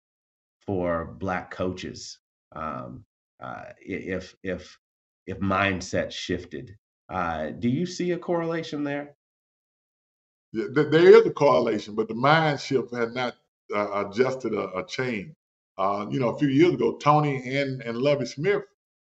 for 0.64 1.16
black 1.18 1.50
coaches 1.50 2.18
um, 2.52 3.04
uh, 3.40 3.64
if 3.80 4.36
if 4.42 4.78
if 5.26 5.38
mindset 5.40 6.10
shifted. 6.12 6.76
Uh, 7.08 7.50
do 7.50 7.68
you 7.68 7.86
see 7.86 8.12
a 8.12 8.18
correlation 8.18 8.84
there? 8.84 9.14
Yeah, 10.52 10.66
there 10.74 11.08
is 11.08 11.26
a 11.26 11.30
correlation, 11.32 11.94
but 11.94 12.08
the 12.08 12.14
mind 12.14 12.60
shift 12.60 12.94
has 12.94 13.12
not 13.14 13.36
uh, 13.74 14.06
adjusted 14.06 14.54
a, 14.54 14.70
a 14.78 14.86
change. 14.86 15.32
Uh, 15.78 16.06
you 16.10 16.20
know, 16.20 16.30
a 16.30 16.38
few 16.38 16.48
years 16.48 16.74
ago, 16.74 16.96
Tony 16.96 17.56
and, 17.58 17.82
and 17.82 17.98
Lovie 17.98 18.26
Smith 18.26 18.62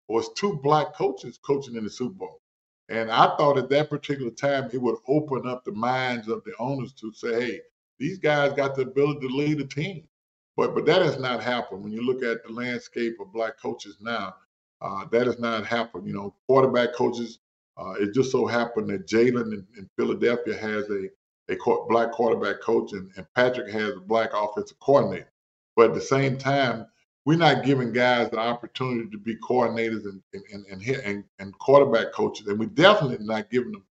was 0.09 0.33
two 0.35 0.61
black 0.63 0.95
coaches 0.95 1.39
coaching 1.45 1.77
in 1.77 1.85
the 1.85 1.91
Super 1.91 2.15
Bowl. 2.15 2.41
And 2.89 3.11
I 3.11 3.37
thought 3.37 3.59
at 3.59 3.71
that 3.71 3.91
particular 3.91 4.33
time 4.33 4.71
it 4.73 4.81
would 4.81 4.99
open 5.09 5.47
up 5.47 5.65
the 5.65 5.73
minds 5.73 6.29
of 6.29 6.45
the 6.45 6.53
owners 6.59 6.93
to 6.95 7.13
say, 7.13 7.41
hey, 7.41 7.61
these 7.99 8.19
guys 8.19 8.55
got 8.55 8.77
the 8.77 8.83
ability 8.83 9.29
to 9.29 9.35
lead 9.35 9.61
a 9.61 9.67
team. 9.67 10.09
But 10.57 10.75
but 10.75 10.87
that 10.87 11.03
has 11.03 11.19
not 11.19 11.43
happened. 11.43 11.83
When 11.83 11.93
you 11.93 12.03
look 12.03 12.23
at 12.23 12.45
the 12.45 12.53
landscape 12.53 13.17
of 13.21 13.33
black 13.33 13.61
coaches 13.61 13.97
now, 14.01 14.35
uh, 14.81 15.05
that 15.11 15.27
has 15.27 15.39
not 15.39 15.67
happened. 15.67 16.07
You 16.07 16.15
know, 16.15 16.35
quarterback 16.47 16.95
coaches, 16.95 17.39
uh, 17.77 17.95
it 17.99 18.15
just 18.15 18.33
so 18.33 18.47
happened 18.47 18.89
that 18.91 19.07
Jalen 19.07 19.53
in, 19.53 19.67
in, 19.77 19.89
Philadelphia 19.97 20.57
has 20.57 20.89
a, 20.91 21.09
a 21.53 21.57
black 21.89 22.13
quarterback 22.13 22.61
coach 22.61 22.93
and, 22.93 23.11
and 23.17 23.27
Patrick 23.35 23.71
has 23.73 23.97
a 23.97 24.01
black 24.01 24.31
offensive 24.35 24.79
coordinator. 24.81 25.31
But 25.77 25.91
at 25.91 25.95
the 25.95 26.01
same 26.01 26.37
time, 26.37 26.87
we're 27.25 27.37
not 27.37 27.65
giving 27.65 27.93
guys 27.93 28.31
the 28.31 28.39
opportunity 28.39 29.09
to 29.11 29.19
be 29.19 29.37
coordinators 29.37 30.05
and 30.05 30.23
and 30.33 30.67
and, 30.71 30.83
and, 30.83 31.25
and 31.39 31.59
quarterback 31.59 32.13
coaches, 32.13 32.47
and 32.47 32.59
we're 32.59 32.67
definitely 32.67 33.25
not 33.25 33.51
giving 33.51 33.73
them 33.73 33.85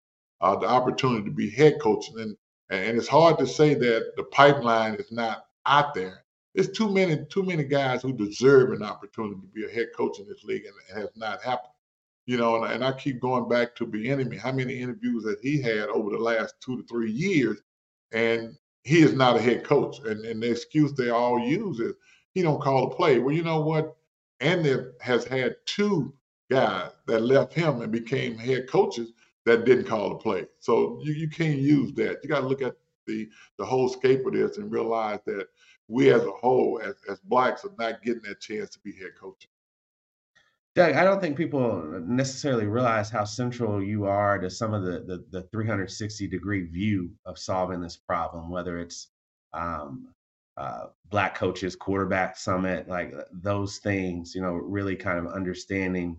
uh, 0.41 0.56
the 0.56 0.67
opportunity 0.67 1.24
to 1.26 1.32
be 1.32 1.50
head 1.50 1.80
coaches. 1.82 2.15
And 2.15 2.38
and 2.70 2.98
it's 2.98 3.08
hard 3.08 3.38
to 3.39 3.48
say 3.48 3.74
that 3.74 4.13
the 4.15 4.24
pipeline 4.24 4.96
is 4.96 5.12
not 5.12 5.46
out 5.65 5.93
there. 5.93 6.24
There's 6.58 6.72
too 6.72 6.89
many 6.89 7.24
too 7.30 7.43
many 7.43 7.63
guys 7.63 8.02
who 8.02 8.12
deserve 8.12 8.72
an 8.72 8.82
opportunity 8.82 9.39
to 9.39 9.48
be 9.54 9.65
a 9.65 9.70
head 9.70 9.89
coach 9.96 10.20
in 10.20 10.28
this 10.28 10.43
league, 10.43 10.65
and 10.65 10.74
it 10.89 11.00
has 11.00 11.10
not 11.15 11.43
happened. 11.43 11.72
You 12.26 12.38
know, 12.38 12.56
and, 12.56 12.74
and 12.74 12.84
I 12.84 12.93
keep 12.93 13.22
going 13.22 13.48
back 13.48 13.76
to 13.76 13.86
Bieniemy. 13.86 14.39
How 14.39 14.52
many 14.52 14.80
interviews 14.80 15.24
that 15.24 15.38
he 15.43 15.62
had 15.62 15.88
over 15.89 16.10
the 16.10 16.17
last 16.17 16.56
two 16.60 16.78
to 16.78 16.84
three 16.88 17.12
years, 17.12 17.60
and 18.12 18.58
he 18.82 19.04
is 19.04 19.13
not 19.13 19.36
a 19.36 19.39
head 19.39 19.65
coach. 19.65 20.00
And, 20.00 20.26
and 20.26 20.41
the 20.41 20.50
excuse 20.50 20.93
they 20.93 21.12
all 21.12 21.38
use 21.38 21.80
is 21.80 21.93
he 22.34 22.41
don't 22.41 22.60
call 22.60 22.91
a 22.91 22.96
play. 22.96 23.20
Well, 23.20 23.36
you 23.36 23.43
know 23.43 23.62
what? 23.62 23.96
Andy 24.39 24.78
has 25.00 25.26
had 25.26 25.58
two 25.67 26.12
guys 26.50 26.89
that 27.06 27.22
left 27.22 27.54
him 27.54 27.82
and 27.82 27.91
became 27.91 28.36
head 28.36 28.67
coaches 28.67 29.12
that 29.46 29.65
didn't 29.65 29.86
call 29.86 30.10
the 30.10 30.15
play. 30.15 30.48
So 30.60 31.00
you, 31.04 31.13
you 31.13 31.30
can't 31.30 31.60
use 31.60 31.93
that. 31.93 32.24
You 32.24 32.30
got 32.30 32.41
to 32.41 32.48
look 32.48 32.63
at 32.63 32.78
the 33.06 33.30
the 33.60 33.65
whole 33.65 33.89
scape 33.89 34.26
of 34.26 34.34
this 34.34 34.58
and 34.58 34.72
realize 34.72 35.20
that 35.28 35.48
we 35.88 36.12
as 36.12 36.23
a 36.23 36.32
whole, 36.32 36.80
as, 36.84 36.95
as 37.10 37.19
blacks, 37.19 37.63
are 37.65 37.73
not 37.78 38.02
getting 38.02 38.23
that 38.23 38.39
chance 38.39 38.69
to 38.71 38.80
be 38.80 38.91
head 38.93 39.12
coaches. 39.19 39.50
Doug, 40.76 40.93
I 40.93 41.04
don't 41.04 41.19
think 41.19 41.38
people 41.38 41.82
necessarily 42.06 42.67
realize 42.67 43.10
how 43.10 43.23
central 43.23 43.82
you 43.82 44.06
are 44.06 44.38
to 44.38 44.50
some 44.50 44.73
of 44.76 44.84
the, 44.84 45.00
the, 45.00 45.26
the 45.32 45.41
360 45.52 46.28
degree 46.28 46.67
view 46.67 47.10
of 47.26 47.39
solving 47.39 47.82
this 47.82 47.97
problem, 47.97 48.52
whether 48.52 48.78
it's 48.78 49.08
um, 49.54 50.10
uh, 50.58 50.88
Black 51.10 51.36
Coaches 51.36 51.76
Quarterback 51.76 52.38
Summit, 52.38 52.88
like 52.88 53.13
uh, 53.13 53.23
those 53.32 53.78
things, 53.78 54.36
you 54.36 54.41
know, 54.41 54.54
really 54.54 54.95
kind 54.95 55.17
of 55.17 55.34
understanding 55.34 56.17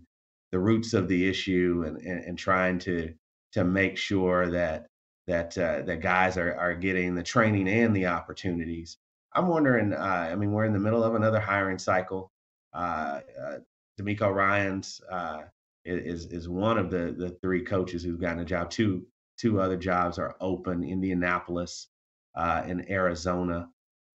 the 0.50 0.59
roots 0.59 0.94
of 0.94 1.09
the 1.09 1.28
issue 1.28 1.85
and, 1.87 1.98
and, 1.98 2.24
and 2.24 2.38
trying 2.38 2.78
to 2.81 3.12
to 3.52 3.64
make 3.64 3.96
sure 3.96 4.48
that 4.50 4.87
that 5.26 5.57
uh, 5.59 5.83
that 5.83 6.00
guys 6.00 6.37
are, 6.37 6.54
are 6.57 6.74
getting 6.74 7.14
the 7.14 7.22
training 7.22 7.68
and 7.68 7.94
the 7.94 8.07
opportunities. 8.07 8.96
I'm 9.32 9.48
wondering, 9.48 9.92
uh, 9.92 10.28
I 10.30 10.34
mean, 10.34 10.52
we're 10.52 10.64
in 10.64 10.72
the 10.72 10.78
middle 10.78 11.04
of 11.04 11.14
another 11.14 11.40
hiring 11.40 11.78
cycle. 11.78 12.32
Uh, 12.72 13.20
uh 13.40 13.58
DeMeco 13.98 14.32
Ryans 14.32 15.00
uh, 15.10 15.42
is 15.84 16.26
is 16.26 16.48
one 16.48 16.78
of 16.78 16.90
the 16.90 17.14
the 17.16 17.30
three 17.42 17.62
coaches 17.62 18.02
who's 18.02 18.16
gotten 18.16 18.40
a 18.40 18.44
job. 18.44 18.70
Two 18.70 19.06
two 19.36 19.60
other 19.60 19.76
jobs 19.76 20.18
are 20.18 20.36
open: 20.40 20.84
Indianapolis 20.84 21.88
uh, 22.36 22.62
and 22.64 22.88
Arizona. 22.90 23.68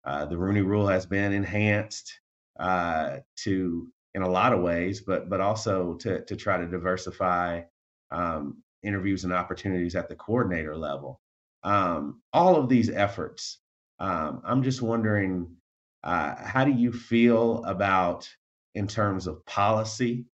Uh, 0.04 0.26
the 0.26 0.36
Rooney 0.36 0.62
Rule 0.62 0.86
has 0.86 1.06
been 1.06 1.32
enhanced 1.32 2.20
uh, 2.58 3.18
to 3.36 3.88
in 4.14 4.22
a 4.22 4.30
lot 4.30 4.52
of 4.52 4.62
ways, 4.62 5.00
but 5.00 5.28
but 5.28 5.40
also 5.40 5.94
to 5.94 6.24
to 6.24 6.36
try 6.36 6.56
to 6.56 6.66
diversify 6.66 7.62
um, 8.10 8.62
interviews 8.82 9.24
and 9.24 9.32
opportunities 9.32 9.96
at 9.96 10.08
the 10.08 10.16
coordinator 10.16 10.76
level. 10.76 11.20
Um, 11.62 12.22
all 12.32 12.56
of 12.56 12.68
these 12.68 12.90
efforts. 12.90 13.58
Um, 13.98 14.42
I'm 14.44 14.62
just 14.62 14.82
wondering, 14.82 15.56
uh, 16.02 16.34
how 16.36 16.64
do 16.64 16.72
you 16.72 16.92
feel 16.92 17.64
about 17.64 18.28
in 18.74 18.86
terms 18.86 19.26
of 19.26 19.44
policy 19.46 20.26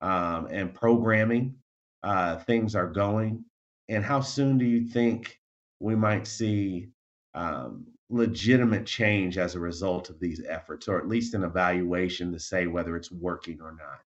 um, 0.00 0.48
and 0.50 0.74
programming 0.74 1.54
uh, 2.02 2.36
things 2.38 2.74
are 2.74 2.90
going? 2.90 3.44
And 3.88 4.04
how 4.04 4.20
soon 4.20 4.58
do 4.58 4.64
you 4.64 4.86
think 4.86 5.38
we 5.80 5.94
might 5.94 6.26
see 6.26 6.88
um, 7.34 7.86
legitimate 8.10 8.86
change 8.86 9.38
as 9.38 9.54
a 9.54 9.60
result 9.60 10.10
of 10.10 10.20
these 10.20 10.42
efforts, 10.48 10.88
or 10.88 10.98
at 10.98 11.08
least 11.08 11.34
an 11.34 11.44
evaluation 11.44 12.32
to 12.32 12.38
say 12.38 12.66
whether 12.66 12.96
it's 12.96 13.12
working 13.12 13.60
or 13.60 13.72
not? 13.72 14.00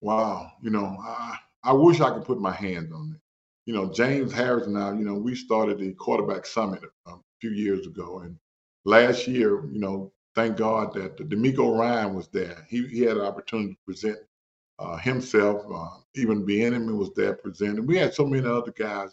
Wow, 0.00 0.50
you 0.62 0.70
know, 0.70 0.96
I, 1.00 1.36
I 1.62 1.72
wish 1.72 2.00
I 2.00 2.10
could 2.10 2.24
put 2.24 2.40
my 2.40 2.52
hands 2.52 2.92
on 2.92 3.12
it. 3.14 3.20
You 3.66 3.74
know, 3.74 3.92
James 3.92 4.32
Harris 4.32 4.66
and 4.66 4.76
I, 4.76 4.92
you 4.92 5.04
know, 5.04 5.14
we 5.14 5.36
started 5.36 5.78
the 5.78 5.92
quarterback 5.92 6.44
summit 6.44 6.82
a 7.06 7.12
few 7.42 7.50
years 7.50 7.86
ago, 7.88 8.20
and 8.20 8.38
last 8.84 9.26
year, 9.26 9.66
you 9.66 9.80
know, 9.80 10.12
thank 10.36 10.56
God 10.56 10.94
that 10.94 11.16
DeMeco 11.16 11.76
Ryan 11.76 12.14
was 12.14 12.28
there. 12.28 12.64
He, 12.70 12.86
he 12.86 13.00
had 13.00 13.16
an 13.16 13.24
opportunity 13.24 13.74
to 13.74 13.80
present 13.84 14.18
uh, 14.78 14.96
himself. 14.96 15.62
Uh, 15.74 15.98
even 16.14 16.46
Bieniemy 16.46 16.96
was 16.96 17.10
there 17.16 17.34
presenting. 17.34 17.84
We 17.84 17.96
had 17.96 18.14
so 18.14 18.24
many 18.24 18.46
other 18.46 18.72
guys 18.72 19.10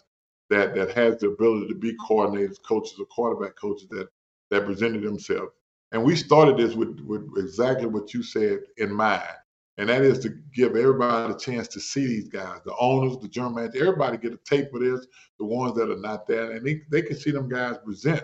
that 0.48 0.74
that 0.76 0.92
has 0.92 1.18
the 1.18 1.28
ability 1.28 1.68
to 1.68 1.74
be 1.74 1.96
coordinators, 2.08 2.62
coaches, 2.62 2.98
or 3.00 3.06
quarterback 3.06 3.56
coaches 3.56 3.88
that 3.90 4.08
that 4.50 4.64
presented 4.64 5.02
themselves. 5.02 5.52
And 5.92 6.04
we 6.04 6.14
started 6.14 6.56
this 6.56 6.76
with, 6.76 7.00
with 7.00 7.28
exactly 7.36 7.86
what 7.86 8.14
you 8.14 8.22
said 8.22 8.60
in 8.76 8.92
mind. 8.94 9.34
And 9.80 9.88
that 9.88 10.02
is 10.02 10.18
to 10.18 10.28
give 10.54 10.76
everybody 10.76 11.32
a 11.32 11.38
chance 11.38 11.66
to 11.68 11.80
see 11.80 12.06
these 12.06 12.28
guys, 12.28 12.60
the 12.66 12.76
owners, 12.78 13.16
the 13.16 13.28
general 13.28 13.54
manager, 13.54 13.86
everybody 13.86 14.18
get 14.18 14.34
a 14.34 14.38
tape 14.44 14.74
of 14.74 14.82
this, 14.82 15.06
the 15.38 15.46
ones 15.46 15.74
that 15.76 15.90
are 15.90 15.96
not 15.96 16.26
there, 16.26 16.50
and 16.50 16.66
they, 16.66 16.82
they 16.90 17.00
can 17.00 17.16
see 17.16 17.30
them 17.30 17.48
guys 17.48 17.78
present. 17.82 18.22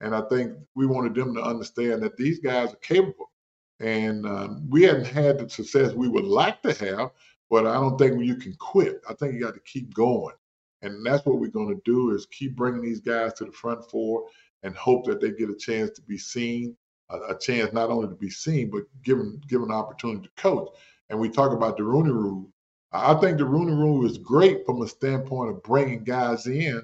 And 0.00 0.14
I 0.14 0.20
think 0.30 0.52
we 0.76 0.86
wanted 0.86 1.16
them 1.16 1.34
to 1.34 1.42
understand 1.42 2.00
that 2.04 2.16
these 2.16 2.38
guys 2.38 2.72
are 2.72 2.76
capable. 2.76 3.32
And 3.80 4.24
um, 4.24 4.70
we 4.70 4.84
hadn't 4.84 5.08
had 5.08 5.40
the 5.40 5.48
success 5.48 5.94
we 5.94 6.06
would 6.06 6.26
like 6.26 6.62
to 6.62 6.72
have, 6.74 7.10
but 7.50 7.66
I 7.66 7.74
don't 7.74 7.98
think 7.98 8.24
you 8.24 8.36
can 8.36 8.54
quit. 8.60 9.00
I 9.10 9.14
think 9.14 9.34
you 9.34 9.40
got 9.40 9.54
to 9.54 9.60
keep 9.60 9.92
going. 9.94 10.36
And 10.82 11.04
that's 11.04 11.26
what 11.26 11.40
we're 11.40 11.48
going 11.48 11.74
to 11.74 11.82
do 11.84 12.14
is 12.14 12.26
keep 12.26 12.54
bringing 12.54 12.82
these 12.82 13.00
guys 13.00 13.32
to 13.34 13.46
the 13.46 13.52
front 13.52 13.84
four 13.90 14.26
and 14.62 14.76
hope 14.76 15.06
that 15.06 15.20
they 15.20 15.32
get 15.32 15.50
a 15.50 15.56
chance 15.56 15.90
to 15.90 16.02
be 16.02 16.18
seen, 16.18 16.76
a, 17.10 17.34
a 17.34 17.38
chance 17.38 17.72
not 17.72 17.90
only 17.90 18.08
to 18.08 18.14
be 18.14 18.30
seen, 18.30 18.70
but 18.70 18.82
given 19.02 19.40
given 19.48 19.70
an 19.70 19.76
opportunity 19.76 20.22
to 20.22 20.42
coach. 20.42 20.68
And 21.10 21.18
we 21.18 21.28
talk 21.28 21.52
about 21.52 21.76
the 21.76 21.84
Rooney 21.84 22.12
Rule. 22.12 22.50
I 22.92 23.14
think 23.14 23.38
the 23.38 23.44
Rooney 23.44 23.72
Rule 23.72 24.06
is 24.06 24.18
great 24.18 24.64
from 24.64 24.82
a 24.82 24.88
standpoint 24.88 25.50
of 25.50 25.62
bringing 25.62 26.04
guys 26.04 26.46
in, 26.46 26.82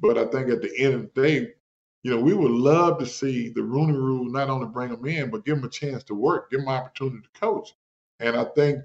but 0.00 0.16
I 0.16 0.26
think 0.26 0.48
at 0.50 0.62
the 0.62 0.72
end 0.78 0.94
of 0.94 1.00
the 1.02 1.22
day, 1.22 1.52
you 2.04 2.10
know, 2.12 2.20
we 2.20 2.32
would 2.32 2.52
love 2.52 2.98
to 3.00 3.06
see 3.06 3.48
the 3.48 3.62
Rooney 3.62 3.98
Rule 3.98 4.24
not 4.30 4.48
only 4.48 4.66
bring 4.68 4.90
them 4.90 5.04
in, 5.04 5.30
but 5.30 5.44
give 5.44 5.56
them 5.56 5.64
a 5.64 5.68
chance 5.68 6.04
to 6.04 6.14
work, 6.14 6.50
give 6.50 6.60
them 6.60 6.68
an 6.68 6.74
opportunity 6.74 7.18
to 7.22 7.40
coach. 7.40 7.74
And 8.20 8.36
I 8.36 8.44
think 8.44 8.82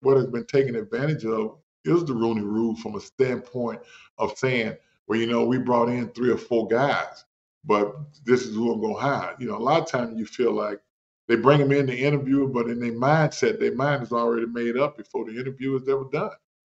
what 0.00 0.16
has 0.16 0.26
been 0.26 0.46
taken 0.46 0.76
advantage 0.76 1.24
of 1.24 1.58
is 1.84 2.04
the 2.04 2.14
Rooney 2.14 2.42
Rule 2.42 2.76
from 2.76 2.94
a 2.94 3.00
standpoint 3.00 3.80
of 4.18 4.38
saying, 4.38 4.76
well, 5.06 5.18
you 5.18 5.26
know, 5.26 5.44
we 5.44 5.58
brought 5.58 5.88
in 5.88 6.08
three 6.10 6.30
or 6.30 6.38
four 6.38 6.66
guys, 6.68 7.24
but 7.66 7.96
this 8.24 8.42
is 8.42 8.54
who 8.54 8.72
I'm 8.72 8.80
going 8.80 8.94
to 8.94 9.00
hire. 9.00 9.34
You 9.38 9.48
know, 9.48 9.56
a 9.56 9.58
lot 9.58 9.82
of 9.82 9.88
times 9.88 10.18
you 10.18 10.24
feel 10.24 10.52
like 10.52 10.80
they 11.28 11.36
bring 11.36 11.58
them 11.58 11.72
in 11.72 11.86
to 11.88 11.96
interview, 11.96 12.48
but 12.48 12.68
in 12.68 12.78
their 12.78 12.92
mindset, 12.92 13.58
their 13.58 13.74
mind 13.74 14.04
is 14.04 14.12
already 14.12 14.46
made 14.46 14.76
up 14.76 14.96
before 14.96 15.24
the 15.24 15.38
interview 15.38 15.76
is 15.76 15.88
ever 15.88 16.04
done. 16.12 16.30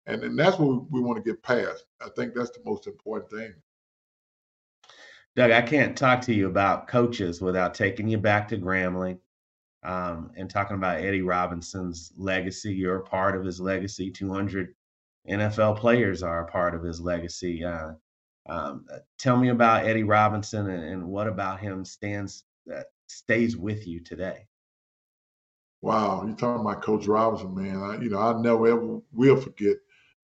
And, 0.05 0.23
and 0.23 0.39
that's 0.39 0.57
what 0.57 0.89
we, 0.89 1.01
want 1.01 1.23
to 1.23 1.29
get 1.29 1.43
past. 1.43 1.83
I 2.01 2.07
think 2.15 2.33
that's 2.33 2.51
the 2.51 2.61
most 2.63 2.87
important 2.87 3.29
thing. 3.29 3.53
Doug, 5.35 5.51
I 5.51 5.61
can't 5.61 5.97
talk 5.97 6.21
to 6.21 6.33
you 6.33 6.47
about 6.47 6.87
coaches 6.87 7.41
without 7.41 7.73
taking 7.73 8.07
you 8.07 8.17
back 8.17 8.47
to 8.47 8.57
Grambling 8.57 9.19
um, 9.83 10.31
and 10.37 10.49
talking 10.49 10.77
about 10.77 11.01
Eddie 11.01 11.21
Robinson's 11.21 12.13
legacy. 12.17 12.73
You're 12.73 12.99
a 12.99 13.03
part 13.03 13.35
of 13.35 13.43
his 13.43 13.59
legacy. 13.59 14.09
200 14.09 14.73
NFL 15.29 15.77
players 15.77 16.23
are 16.23 16.45
a 16.45 16.51
part 16.51 16.73
of 16.73 16.81
his 16.81 17.01
legacy. 17.01 17.65
Uh, 17.65 17.91
um, 18.47 18.85
uh, 18.91 18.99
tell 19.17 19.37
me 19.37 19.49
about 19.49 19.85
Eddie 19.85 20.03
Robinson 20.03 20.69
and, 20.69 20.83
and, 20.83 21.07
what 21.07 21.27
about 21.27 21.59
him 21.59 21.83
stands 21.83 22.45
that 22.65 22.87
stays 23.07 23.57
with 23.57 23.87
you 23.87 23.99
today. 23.99 24.47
Wow, 25.81 26.23
you're 26.25 26.35
talking 26.35 26.61
about 26.61 26.81
Coach 26.81 27.07
Robinson, 27.07 27.53
man. 27.55 27.81
I, 27.81 28.01
you 28.01 28.09
know, 28.09 28.19
I 28.19 28.39
never 28.41 28.67
ever 28.67 28.99
will 29.13 29.35
forget 29.39 29.77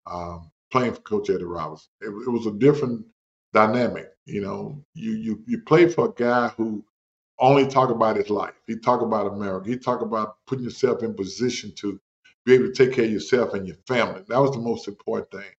um, 0.06 0.50
playing 0.70 0.94
for 0.94 1.00
Coach 1.00 1.30
Eddie 1.30 1.44
Robinson. 1.44 1.88
It, 2.00 2.08
it 2.08 2.30
was 2.30 2.46
a 2.46 2.52
different 2.52 3.06
dynamic. 3.52 4.10
You 4.24 4.40
know, 4.40 4.84
you 4.94 5.12
you 5.12 5.44
you 5.46 5.62
play 5.62 5.88
for 5.88 6.06
a 6.06 6.12
guy 6.12 6.48
who 6.56 6.84
only 7.38 7.66
talk 7.66 7.90
about 7.90 8.16
his 8.16 8.30
life. 8.30 8.54
He 8.66 8.76
talk 8.76 9.02
about 9.02 9.32
America. 9.32 9.68
He 9.68 9.76
talk 9.76 10.00
about 10.00 10.36
putting 10.46 10.64
yourself 10.64 11.02
in 11.02 11.14
position 11.14 11.72
to 11.76 12.00
be 12.44 12.54
able 12.54 12.66
to 12.66 12.72
take 12.72 12.94
care 12.94 13.04
of 13.04 13.10
yourself 13.10 13.54
and 13.54 13.66
your 13.66 13.76
family. 13.86 14.22
That 14.28 14.40
was 14.40 14.52
the 14.52 14.58
most 14.58 14.88
important 14.88 15.30
thing. 15.30 15.52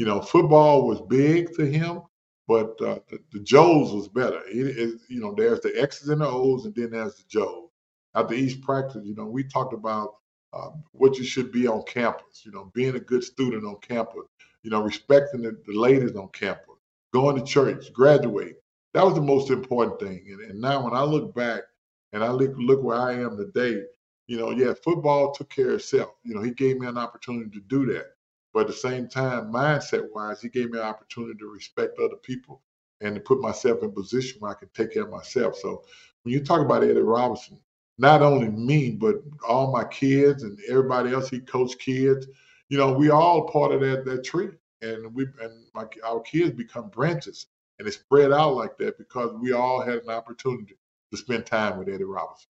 You 0.00 0.06
know, 0.06 0.22
football 0.22 0.86
was 0.86 1.02
big 1.02 1.52
to 1.56 1.66
him, 1.66 2.00
but 2.48 2.70
uh, 2.80 3.00
the, 3.10 3.18
the 3.32 3.40
Joes 3.40 3.92
was 3.92 4.08
better. 4.08 4.40
It, 4.48 4.78
it, 4.78 4.94
you 5.10 5.20
know, 5.20 5.34
there's 5.36 5.60
the 5.60 5.78
X's 5.78 6.08
and 6.08 6.22
the 6.22 6.26
O's, 6.26 6.64
and 6.64 6.74
then 6.74 6.92
there's 6.92 7.16
the 7.16 7.24
Joes. 7.28 7.68
After 8.14 8.32
each 8.32 8.62
practice, 8.62 9.02
you 9.04 9.14
know, 9.14 9.26
we 9.26 9.44
talked 9.44 9.74
about 9.74 10.14
uh, 10.54 10.70
what 10.92 11.18
you 11.18 11.24
should 11.24 11.52
be 11.52 11.68
on 11.68 11.82
campus. 11.82 12.46
You 12.46 12.52
know, 12.52 12.70
being 12.72 12.96
a 12.96 12.98
good 13.00 13.22
student 13.22 13.66
on 13.66 13.76
campus. 13.82 14.22
You 14.62 14.70
know, 14.70 14.80
respecting 14.80 15.42
the, 15.42 15.50
the 15.66 15.78
ladies 15.78 16.16
on 16.16 16.28
campus 16.28 16.78
going 17.12 17.36
to 17.36 17.44
church, 17.44 17.92
graduate. 17.92 18.56
That 18.94 19.04
was 19.04 19.16
the 19.16 19.20
most 19.20 19.50
important 19.50 20.00
thing. 20.00 20.24
And, 20.30 20.50
and 20.50 20.58
now 20.62 20.82
when 20.82 20.94
I 20.94 21.02
look 21.02 21.34
back 21.34 21.64
and 22.14 22.24
I 22.24 22.30
look, 22.30 22.54
look 22.56 22.82
where 22.82 22.96
I 22.96 23.20
am 23.20 23.36
today, 23.36 23.82
you 24.28 24.38
know, 24.38 24.50
yeah, 24.52 24.72
football 24.82 25.34
took 25.34 25.50
care 25.50 25.72
of 25.72 25.80
itself. 25.80 26.12
You 26.24 26.34
know, 26.34 26.40
he 26.40 26.52
gave 26.52 26.78
me 26.78 26.86
an 26.86 26.96
opportunity 26.96 27.50
to 27.50 27.60
do 27.68 27.84
that. 27.92 28.06
But 28.52 28.62
at 28.62 28.66
the 28.68 28.72
same 28.72 29.08
time, 29.08 29.52
mindset 29.52 30.08
wise, 30.12 30.40
he 30.40 30.48
gave 30.48 30.70
me 30.70 30.78
an 30.78 30.84
opportunity 30.84 31.38
to 31.38 31.46
respect 31.46 31.98
other 31.98 32.16
people 32.16 32.62
and 33.00 33.14
to 33.14 33.20
put 33.20 33.40
myself 33.40 33.82
in 33.82 33.90
a 33.90 33.92
position 33.92 34.40
where 34.40 34.50
I 34.50 34.54
can 34.54 34.68
take 34.74 34.92
care 34.92 35.04
of 35.04 35.10
myself. 35.10 35.56
So 35.56 35.84
when 36.22 36.32
you 36.32 36.44
talk 36.44 36.60
about 36.60 36.82
Eddie 36.82 37.00
Robinson, 37.00 37.58
not 37.98 38.22
only 38.22 38.48
me, 38.48 38.90
but 38.90 39.16
all 39.46 39.72
my 39.72 39.84
kids 39.84 40.42
and 40.42 40.58
everybody 40.68 41.12
else 41.12 41.28
he 41.28 41.40
coached 41.40 41.78
kids, 41.78 42.26
you 42.68 42.78
know, 42.78 42.92
we 42.92 43.10
all 43.10 43.48
part 43.48 43.72
of 43.72 43.80
that 43.80 44.04
that 44.04 44.24
tree 44.24 44.48
and 44.82 45.14
we 45.14 45.26
and 45.42 45.66
my, 45.74 45.84
our 46.04 46.20
kids 46.20 46.52
become 46.52 46.88
branches 46.88 47.46
and 47.78 47.86
it 47.86 47.92
spread 47.92 48.32
out 48.32 48.54
like 48.54 48.76
that 48.78 48.98
because 48.98 49.32
we 49.40 49.52
all 49.52 49.80
had 49.80 50.02
an 50.02 50.10
opportunity 50.10 50.76
to 51.10 51.16
spend 51.16 51.46
time 51.46 51.78
with 51.78 51.88
Eddie 51.88 52.04
Robinson. 52.04 52.48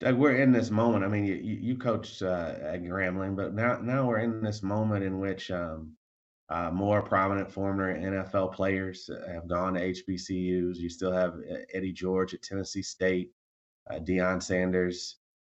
Doug, 0.00 0.16
we're 0.16 0.36
in 0.36 0.52
this 0.52 0.70
moment. 0.70 1.04
I 1.04 1.08
mean, 1.08 1.24
you, 1.24 1.34
you 1.34 1.76
coached 1.76 2.22
uh, 2.22 2.54
at 2.60 2.82
Grambling, 2.82 3.34
but 3.34 3.54
now 3.54 3.78
now 3.78 4.06
we're 4.06 4.18
in 4.18 4.42
this 4.42 4.62
moment 4.62 5.04
in 5.04 5.18
which 5.20 5.50
um, 5.50 5.92
uh, 6.50 6.70
more 6.70 7.02
prominent 7.02 7.50
former 7.50 7.98
NFL 7.98 8.52
players 8.52 9.08
have 9.26 9.48
gone 9.48 9.74
to 9.74 9.80
HBCUs. 9.80 10.76
You 10.76 10.88
still 10.90 11.12
have 11.12 11.34
uh, 11.34 11.56
Eddie 11.72 11.92
George 11.92 12.34
at 12.34 12.42
Tennessee 12.42 12.82
State, 12.82 13.30
uh, 13.90 13.98
Deion 13.98 14.42
Sanders 14.42 15.16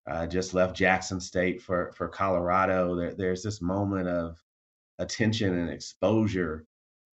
uh, 0.09 0.27
just 0.27 0.55
left 0.55 0.75
Jackson 0.77 1.21
State 1.21 1.61
for 1.61 1.93
for 1.95 2.09
Colorado. 2.09 2.95
There, 2.97 3.15
there's 3.15 3.43
this 3.43 3.61
moment 3.61 4.09
of 4.09 4.43
attention 4.99 5.57
and 5.59 5.71
exposure 5.71 6.65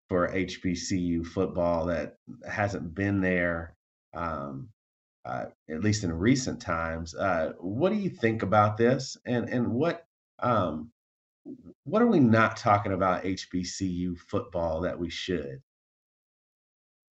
for 0.07 0.29
HBCU 0.29 1.25
football 1.25 1.85
that 1.87 2.15
hasn't 2.47 2.93
been 2.95 3.21
there, 3.21 3.75
um, 4.13 4.69
uh, 5.25 5.45
at 5.69 5.81
least 5.81 6.03
in 6.03 6.13
recent 6.13 6.61
times. 6.61 7.15
Uh, 7.15 7.53
what 7.59 7.89
do 7.89 7.95
you 7.95 8.09
think 8.09 8.43
about 8.43 8.77
this, 8.77 9.17
and 9.25 9.49
and 9.49 9.67
what 9.67 10.05
um, 10.39 10.91
what 11.83 12.01
are 12.01 12.07
we 12.07 12.19
not 12.19 12.57
talking 12.57 12.93
about 12.93 13.23
HBCU 13.23 14.17
football 14.17 14.81
that 14.81 14.97
we 14.97 15.09
should? 15.09 15.61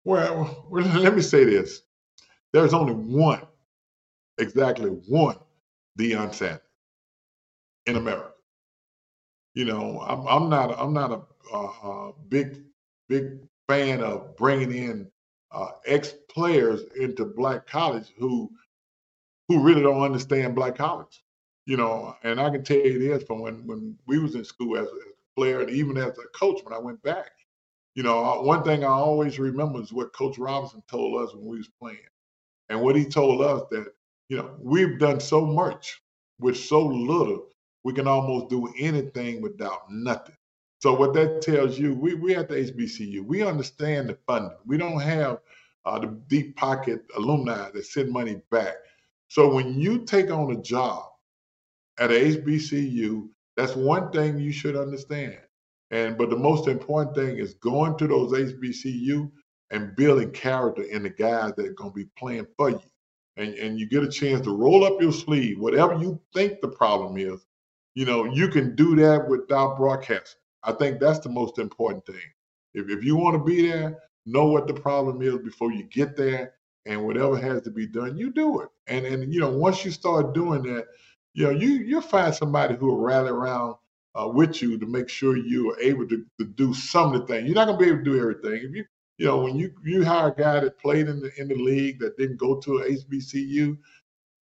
Well, 0.04 0.66
let 0.70 1.14
me 1.14 1.22
say 1.22 1.44
this: 1.44 1.82
there's 2.52 2.74
only 2.74 2.94
one, 2.94 3.42
exactly 4.38 4.90
one, 4.90 5.36
Deion 5.98 6.32
Sanders 6.32 6.60
in 7.86 7.96
America. 7.96 8.30
You 9.54 9.64
know, 9.64 10.00
I'm, 10.00 10.26
I'm 10.26 10.48
not 10.48 10.78
I'm 10.78 10.92
not 10.92 11.10
a, 11.12 11.56
a, 11.56 11.58
a 12.08 12.12
big 12.28 12.62
big 13.08 13.38
fan 13.68 14.02
of 14.02 14.36
bringing 14.36 14.72
in 14.72 15.10
uh, 15.54 15.70
ex 15.86 16.14
players 16.28 16.82
into 16.96 17.24
black 17.24 17.66
college 17.66 18.12
who 18.18 18.50
who 19.48 19.62
really 19.62 19.82
don't 19.82 20.02
understand 20.02 20.54
black 20.54 20.76
college. 20.76 21.22
You 21.66 21.76
know, 21.76 22.14
and 22.24 22.40
I 22.40 22.50
can 22.50 22.62
tell 22.62 22.76
you 22.76 22.98
this 22.98 23.24
from 23.24 23.40
when 23.40 23.66
when 23.66 23.96
we 24.06 24.18
was 24.18 24.34
in 24.34 24.44
school 24.44 24.76
as, 24.76 24.86
as 24.86 24.92
a 24.92 25.40
player 25.40 25.60
and 25.60 25.70
even 25.70 25.96
as 25.96 26.18
a 26.18 26.38
coach 26.38 26.60
when 26.64 26.74
I 26.74 26.78
went 26.78 27.02
back. 27.02 27.30
You 27.94 28.02
know, 28.02 28.42
one 28.42 28.64
thing 28.64 28.82
I 28.82 28.88
always 28.88 29.38
remember 29.38 29.80
is 29.80 29.92
what 29.92 30.12
Coach 30.12 30.36
Robinson 30.36 30.82
told 30.90 31.22
us 31.22 31.34
when 31.34 31.46
we 31.46 31.58
was 31.58 31.70
playing, 31.80 31.98
and 32.68 32.80
what 32.80 32.96
he 32.96 33.04
told 33.04 33.40
us 33.40 33.62
that 33.70 33.86
you 34.28 34.36
know 34.36 34.56
we've 34.60 34.98
done 34.98 35.20
so 35.20 35.46
much 35.46 36.02
with 36.40 36.56
so 36.56 36.84
little 36.84 37.46
we 37.84 37.92
can 37.92 38.08
almost 38.08 38.48
do 38.48 38.72
anything 38.78 39.40
without 39.42 39.90
nothing. 39.90 40.34
So 40.84 40.92
what 40.92 41.14
that 41.14 41.40
tells 41.40 41.78
you, 41.78 41.94
we 41.94 42.12
we 42.12 42.34
at 42.34 42.50
the 42.50 42.56
HBCU, 42.56 43.24
we 43.24 43.42
understand 43.42 44.10
the 44.10 44.18
funding. 44.26 44.58
We 44.66 44.76
don't 44.76 45.00
have 45.00 45.38
uh, 45.86 45.98
the 45.98 46.08
deep 46.28 46.56
pocket 46.56 47.06
alumni 47.16 47.70
that 47.70 47.86
send 47.86 48.12
money 48.12 48.42
back. 48.50 48.74
So 49.28 49.50
when 49.54 49.80
you 49.80 50.04
take 50.04 50.30
on 50.30 50.52
a 50.52 50.60
job 50.60 51.06
at 51.98 52.10
a 52.10 52.36
HBCU, 52.36 53.30
that's 53.56 53.74
one 53.74 54.12
thing 54.12 54.38
you 54.38 54.52
should 54.52 54.76
understand. 54.76 55.38
And 55.90 56.18
but 56.18 56.28
the 56.28 56.36
most 56.36 56.68
important 56.68 57.16
thing 57.16 57.38
is 57.38 57.54
going 57.54 57.96
to 57.96 58.06
those 58.06 58.32
HBCU 58.32 59.30
and 59.70 59.96
building 59.96 60.32
character 60.32 60.82
in 60.82 61.04
the 61.04 61.08
guys 61.08 61.54
that 61.56 61.64
are 61.64 61.72
going 61.72 61.92
to 61.92 61.96
be 61.96 62.10
playing 62.18 62.46
for 62.58 62.68
you. 62.68 62.90
And, 63.38 63.54
and 63.54 63.80
you 63.80 63.88
get 63.88 64.04
a 64.04 64.10
chance 64.10 64.42
to 64.42 64.54
roll 64.54 64.84
up 64.84 65.00
your 65.00 65.12
sleeve, 65.12 65.58
whatever 65.58 65.94
you 65.94 66.20
think 66.34 66.60
the 66.60 66.68
problem 66.68 67.16
is, 67.16 67.46
you 67.94 68.04
know, 68.04 68.26
you 68.26 68.48
can 68.48 68.76
do 68.76 68.94
that 68.96 69.26
without 69.26 69.78
broadcasting. 69.78 70.42
I 70.64 70.72
think 70.72 71.00
that's 71.00 71.20
the 71.20 71.28
most 71.30 71.58
important 71.58 72.06
thing. 72.06 72.16
If, 72.74 72.88
if 72.90 73.04
you 73.04 73.16
want 73.16 73.36
to 73.38 73.44
be 73.44 73.68
there, 73.68 73.98
know 74.26 74.46
what 74.46 74.66
the 74.66 74.74
problem 74.74 75.22
is 75.22 75.38
before 75.38 75.72
you 75.72 75.84
get 75.84 76.16
there, 76.16 76.54
and 76.86 77.04
whatever 77.04 77.36
has 77.38 77.62
to 77.62 77.70
be 77.70 77.86
done, 77.86 78.16
you 78.18 78.32
do 78.32 78.60
it. 78.60 78.68
And 78.88 79.06
and 79.06 79.32
you 79.32 79.40
know, 79.40 79.50
once 79.50 79.84
you 79.84 79.90
start 79.90 80.34
doing 80.34 80.62
that, 80.64 80.86
you 81.34 81.44
know, 81.44 81.50
you 81.50 81.68
you'll 81.70 82.02
find 82.02 82.34
somebody 82.34 82.74
who 82.76 82.86
will 82.86 82.98
rally 82.98 83.30
around 83.30 83.76
uh, 84.14 84.28
with 84.28 84.62
you 84.62 84.78
to 84.78 84.86
make 84.86 85.08
sure 85.08 85.36
you 85.36 85.70
are 85.72 85.80
able 85.80 86.06
to, 86.08 86.24
to 86.38 86.44
do 86.46 86.74
some 86.74 87.14
of 87.14 87.20
the 87.20 87.26
things. 87.26 87.46
You're 87.46 87.54
not 87.54 87.66
gonna 87.66 87.78
be 87.78 87.86
able 87.86 87.98
to 87.98 88.04
do 88.04 88.20
everything. 88.20 88.68
If 88.68 88.76
you 88.76 88.84
You 89.18 89.26
know, 89.26 89.38
when 89.42 89.56
you 89.56 89.72
you 89.84 90.04
hire 90.04 90.28
a 90.28 90.34
guy 90.34 90.60
that 90.60 90.78
played 90.78 91.08
in 91.08 91.20
the 91.20 91.30
in 91.40 91.48
the 91.48 91.56
league 91.56 92.00
that 92.00 92.16
didn't 92.18 92.38
go 92.38 92.60
to 92.60 92.78
a 92.78 92.90
HBCU, 92.90 93.76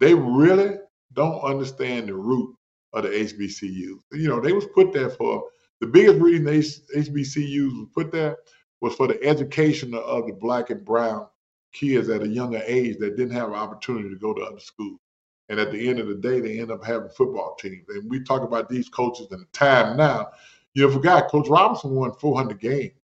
they 0.01 0.15
really 0.15 0.77
don't 1.15 1.41
understand 1.43 2.09
the 2.09 2.15
root 2.15 2.55
of 2.95 3.05
the 3.05 3.11
HBCU. 3.11 3.99
You 4.13 4.29
know, 4.29 4.41
they 4.41 4.53
was 4.53 4.67
put 4.75 4.93
there 4.93 5.11
for 5.11 5.45
the 5.83 5.89
biggest 5.89 6.21
reason 6.21 6.47
HBCUs 6.47 7.77
was 7.77 7.89
put 7.93 8.13
there 8.13 8.37
was 8.81 8.95
for 8.95 9.09
the 9.09 9.21
education 9.25 9.93
of 9.95 10.29
the 10.29 10.33
black 10.33 10.71
and 10.71 10.85
brown 10.85 11.27
kids 11.73 12.09
at 12.09 12.23
a 12.23 12.29
younger 12.29 12.63
age 12.65 12.99
that 12.99 13.17
didn't 13.17 13.35
have 13.35 13.49
an 13.49 13.57
opportunity 13.57 14.09
to 14.09 14.15
go 14.15 14.33
to 14.33 14.43
other 14.43 14.61
schools. 14.61 15.01
And 15.49 15.59
at 15.59 15.73
the 15.73 15.89
end 15.89 15.99
of 15.99 16.07
the 16.07 16.15
day, 16.15 16.39
they 16.39 16.61
end 16.61 16.71
up 16.71 16.85
having 16.85 17.09
football 17.09 17.57
teams. 17.57 17.89
And 17.89 18.09
we 18.09 18.23
talk 18.23 18.43
about 18.43 18.69
these 18.69 18.89
coaches 18.89 19.27
in 19.33 19.41
the 19.41 19.47
time 19.47 19.97
now. 19.97 20.29
You 20.75 20.87
know, 20.87 20.93
forgot 20.93 21.29
Coach 21.29 21.49
Robinson 21.49 21.91
won 21.91 22.13
400 22.13 22.61
games. 22.61 22.95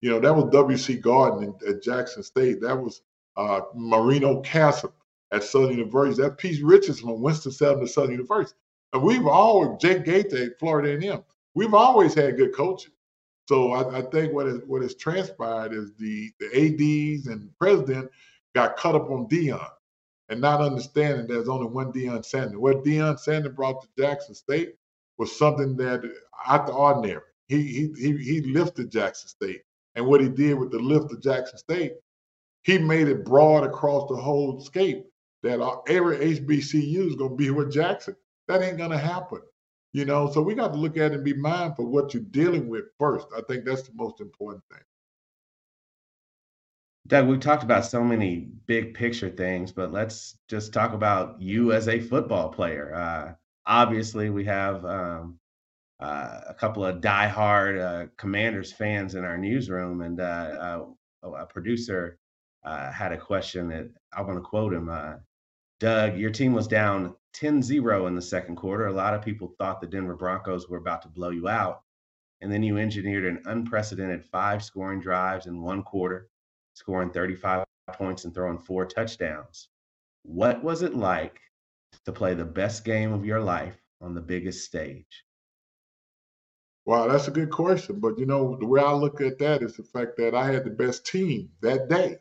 You 0.00 0.10
know, 0.10 0.20
that 0.20 0.32
was 0.32 0.48
W.C. 0.52 1.00
Gorden 1.00 1.54
at 1.68 1.82
Jackson 1.82 2.22
State. 2.22 2.60
That 2.60 2.76
was 2.76 3.02
uh, 3.36 3.62
Marino 3.74 4.42
Casem 4.42 4.92
at 5.32 5.42
Southern 5.42 5.76
University. 5.76 6.22
That 6.22 6.38
Pete 6.38 6.64
Richards 6.64 7.00
from 7.00 7.20
Winston-Salem 7.20 7.80
to 7.80 7.88
Southern 7.88 8.12
University. 8.12 8.56
And 8.92 9.02
we've 9.02 9.26
all, 9.26 9.76
Jake 9.78 10.04
Gaither 10.04 10.44
at 10.44 10.58
Florida 10.60 11.04
A&M, 11.04 11.24
we've 11.58 11.74
always 11.74 12.14
had 12.14 12.36
good 12.36 12.54
coaches. 12.54 12.92
So 13.48 13.72
I, 13.72 13.98
I 13.98 14.02
think 14.02 14.32
what 14.32 14.46
is 14.46 14.60
what 14.66 14.82
has 14.82 14.94
transpired 14.94 15.72
is 15.72 15.92
the 15.98 16.30
the 16.38 16.46
ads 16.54 17.26
and 17.26 17.50
president 17.58 18.10
got 18.54 18.76
caught 18.76 18.94
up 18.94 19.10
on 19.10 19.26
Deion 19.26 19.68
and 20.28 20.40
not 20.40 20.60
understanding 20.60 21.26
there's 21.26 21.48
only 21.48 21.66
one 21.66 21.92
Deion 21.92 22.24
Sanders. 22.24 22.58
What 22.58 22.84
Deion 22.84 23.18
Sanders 23.18 23.54
brought 23.54 23.82
to 23.82 23.88
Jackson 23.98 24.34
State 24.34 24.74
was 25.16 25.36
something 25.36 25.76
that 25.78 26.02
out 26.46 26.66
the 26.66 26.72
ordinary. 26.72 27.22
He 27.48 27.62
he 27.62 27.92
he 27.96 28.16
he 28.18 28.40
lifted 28.42 28.92
Jackson 28.92 29.28
State, 29.28 29.62
and 29.96 30.06
what 30.06 30.20
he 30.20 30.28
did 30.28 30.54
with 30.54 30.70
the 30.70 30.78
lift 30.78 31.10
of 31.10 31.22
Jackson 31.22 31.58
State, 31.58 31.94
he 32.62 32.78
made 32.78 33.08
it 33.08 33.24
broad 33.24 33.64
across 33.64 34.08
the 34.08 34.16
whole 34.16 34.60
scape 34.60 35.06
that 35.42 35.60
every 35.88 36.18
HBCU 36.18 37.08
is 37.08 37.16
going 37.16 37.30
to 37.30 37.36
be 37.36 37.50
with 37.50 37.72
Jackson. 37.72 38.14
That 38.46 38.62
ain't 38.62 38.78
going 38.78 38.90
to 38.90 38.98
happen. 38.98 39.40
You 39.92 40.04
know, 40.04 40.30
so 40.30 40.42
we 40.42 40.54
got 40.54 40.72
to 40.72 40.78
look 40.78 40.96
at 40.96 41.12
it 41.12 41.14
and 41.14 41.24
be 41.24 41.34
mindful 41.34 41.86
what 41.86 42.12
you're 42.12 42.22
dealing 42.24 42.68
with 42.68 42.84
first. 42.98 43.26
I 43.36 43.40
think 43.42 43.64
that's 43.64 43.82
the 43.82 43.94
most 43.94 44.20
important 44.20 44.62
thing. 44.70 44.82
Doug, 47.06 47.26
we've 47.26 47.40
talked 47.40 47.62
about 47.62 47.86
so 47.86 48.04
many 48.04 48.50
big 48.66 48.92
picture 48.92 49.30
things, 49.30 49.72
but 49.72 49.92
let's 49.92 50.36
just 50.46 50.74
talk 50.74 50.92
about 50.92 51.40
you 51.40 51.72
as 51.72 51.88
a 51.88 52.00
football 52.00 52.50
player. 52.50 52.94
Uh, 52.94 53.32
obviously, 53.64 54.28
we 54.28 54.44
have 54.44 54.84
um, 54.84 55.38
uh, 56.00 56.40
a 56.46 56.54
couple 56.54 56.84
of 56.84 57.00
diehard 57.00 57.80
uh, 57.80 58.08
Commanders 58.18 58.72
fans 58.72 59.14
in 59.14 59.24
our 59.24 59.38
newsroom, 59.38 60.02
and 60.02 60.20
uh, 60.20 60.84
uh, 61.24 61.30
a 61.30 61.46
producer 61.46 62.18
uh, 62.62 62.92
had 62.92 63.12
a 63.12 63.18
question 63.18 63.68
that 63.68 63.88
I 64.12 64.20
want 64.20 64.36
to 64.36 64.42
quote 64.42 64.74
him. 64.74 64.90
Doug, 65.80 66.18
your 66.18 66.30
team 66.30 66.52
was 66.52 66.66
down 66.66 67.14
10 67.34 67.62
0 67.62 68.06
in 68.06 68.14
the 68.14 68.22
second 68.22 68.56
quarter. 68.56 68.86
A 68.86 68.92
lot 68.92 69.14
of 69.14 69.22
people 69.22 69.54
thought 69.58 69.80
the 69.80 69.86
Denver 69.86 70.16
Broncos 70.16 70.68
were 70.68 70.78
about 70.78 71.02
to 71.02 71.08
blow 71.08 71.30
you 71.30 71.48
out. 71.48 71.82
And 72.40 72.52
then 72.52 72.62
you 72.62 72.78
engineered 72.78 73.24
an 73.24 73.42
unprecedented 73.46 74.24
five 74.24 74.62
scoring 74.62 75.00
drives 75.00 75.46
in 75.46 75.62
one 75.62 75.82
quarter, 75.82 76.28
scoring 76.74 77.10
35 77.10 77.64
points 77.92 78.24
and 78.24 78.34
throwing 78.34 78.58
four 78.58 78.86
touchdowns. 78.86 79.68
What 80.22 80.62
was 80.62 80.82
it 80.82 80.94
like 80.94 81.40
to 82.04 82.12
play 82.12 82.34
the 82.34 82.44
best 82.44 82.84
game 82.84 83.12
of 83.12 83.24
your 83.24 83.40
life 83.40 83.76
on 84.00 84.14
the 84.14 84.20
biggest 84.20 84.64
stage? 84.64 85.24
Wow, 86.84 87.08
that's 87.08 87.28
a 87.28 87.32
good 87.32 87.50
question. 87.50 88.00
But 88.00 88.18
you 88.18 88.26
know, 88.26 88.56
the 88.56 88.66
way 88.66 88.80
I 88.80 88.92
look 88.92 89.20
at 89.20 89.38
that 89.38 89.62
is 89.62 89.76
the 89.76 89.82
fact 89.82 90.16
that 90.18 90.34
I 90.34 90.46
had 90.50 90.64
the 90.64 90.70
best 90.70 91.06
team 91.06 91.50
that 91.60 91.88
day 91.88 92.18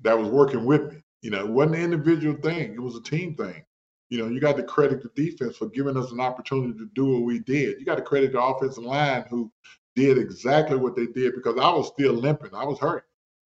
that 0.00 0.18
was 0.18 0.28
working 0.28 0.64
with 0.64 0.92
me. 0.92 1.01
You 1.22 1.30
know, 1.30 1.40
it 1.40 1.48
wasn't 1.48 1.76
an 1.76 1.82
individual 1.82 2.36
thing, 2.36 2.74
it 2.74 2.82
was 2.82 2.96
a 2.96 3.02
team 3.02 3.34
thing. 3.34 3.64
You 4.10 4.18
know, 4.18 4.28
you 4.28 4.40
got 4.40 4.56
to 4.56 4.62
credit 4.62 5.02
the 5.02 5.08
defense 5.14 5.56
for 5.56 5.68
giving 5.70 5.96
us 5.96 6.12
an 6.12 6.20
opportunity 6.20 6.78
to 6.78 6.90
do 6.94 7.06
what 7.06 7.22
we 7.22 7.38
did. 7.38 7.78
You 7.78 7.86
got 7.86 7.94
to 7.94 8.02
credit 8.02 8.32
the 8.32 8.42
offensive 8.42 8.84
line 8.84 9.24
who 9.30 9.50
did 9.96 10.18
exactly 10.18 10.76
what 10.76 10.96
they 10.96 11.06
did 11.06 11.34
because 11.34 11.56
I 11.58 11.70
was 11.70 11.88
still 11.88 12.12
limping. 12.12 12.54
I 12.54 12.64
was 12.64 12.78
hurt. 12.78 13.04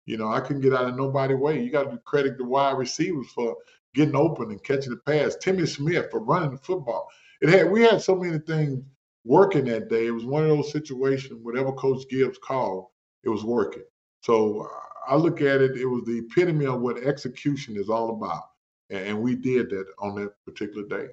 You 0.06 0.16
know, 0.16 0.28
I 0.28 0.40
couldn't 0.40 0.62
get 0.62 0.72
out 0.72 0.88
of 0.88 0.96
nobody 0.96 1.34
way. 1.34 1.62
You 1.62 1.70
got 1.70 1.90
to 1.90 1.98
credit 1.98 2.38
the 2.38 2.44
wide 2.44 2.78
receivers 2.78 3.26
for 3.34 3.56
getting 3.94 4.16
open 4.16 4.50
and 4.50 4.62
catching 4.62 4.90
the 4.90 4.96
pass. 4.98 5.36
Timmy 5.36 5.66
Smith 5.66 6.10
for 6.10 6.20
running 6.20 6.50
the 6.50 6.58
football. 6.58 7.08
It 7.40 7.48
had 7.48 7.70
we 7.70 7.82
had 7.82 8.02
so 8.02 8.14
many 8.14 8.38
things 8.38 8.82
working 9.24 9.64
that 9.66 9.88
day. 9.88 10.06
It 10.06 10.12
was 10.12 10.24
one 10.24 10.42
of 10.42 10.48
those 10.48 10.72
situations. 10.72 11.40
Whatever 11.42 11.72
Coach 11.72 12.08
Gibbs 12.08 12.38
called, 12.38 12.86
it 13.22 13.28
was 13.28 13.44
working. 13.44 13.84
So 14.20 14.62
uh, 14.62 14.68
I 15.08 15.16
look 15.16 15.40
at 15.40 15.60
it. 15.60 15.76
It 15.76 15.86
was 15.86 16.04
the 16.04 16.18
epitome 16.18 16.66
of 16.66 16.80
what 16.80 17.02
execution 17.02 17.76
is 17.76 17.88
all 17.88 18.10
about 18.10 18.42
and 18.90 19.20
we 19.20 19.34
did 19.34 19.70
that 19.70 19.86
on 19.98 20.14
that 20.16 20.32
particular 20.44 20.86
day. 20.86 21.10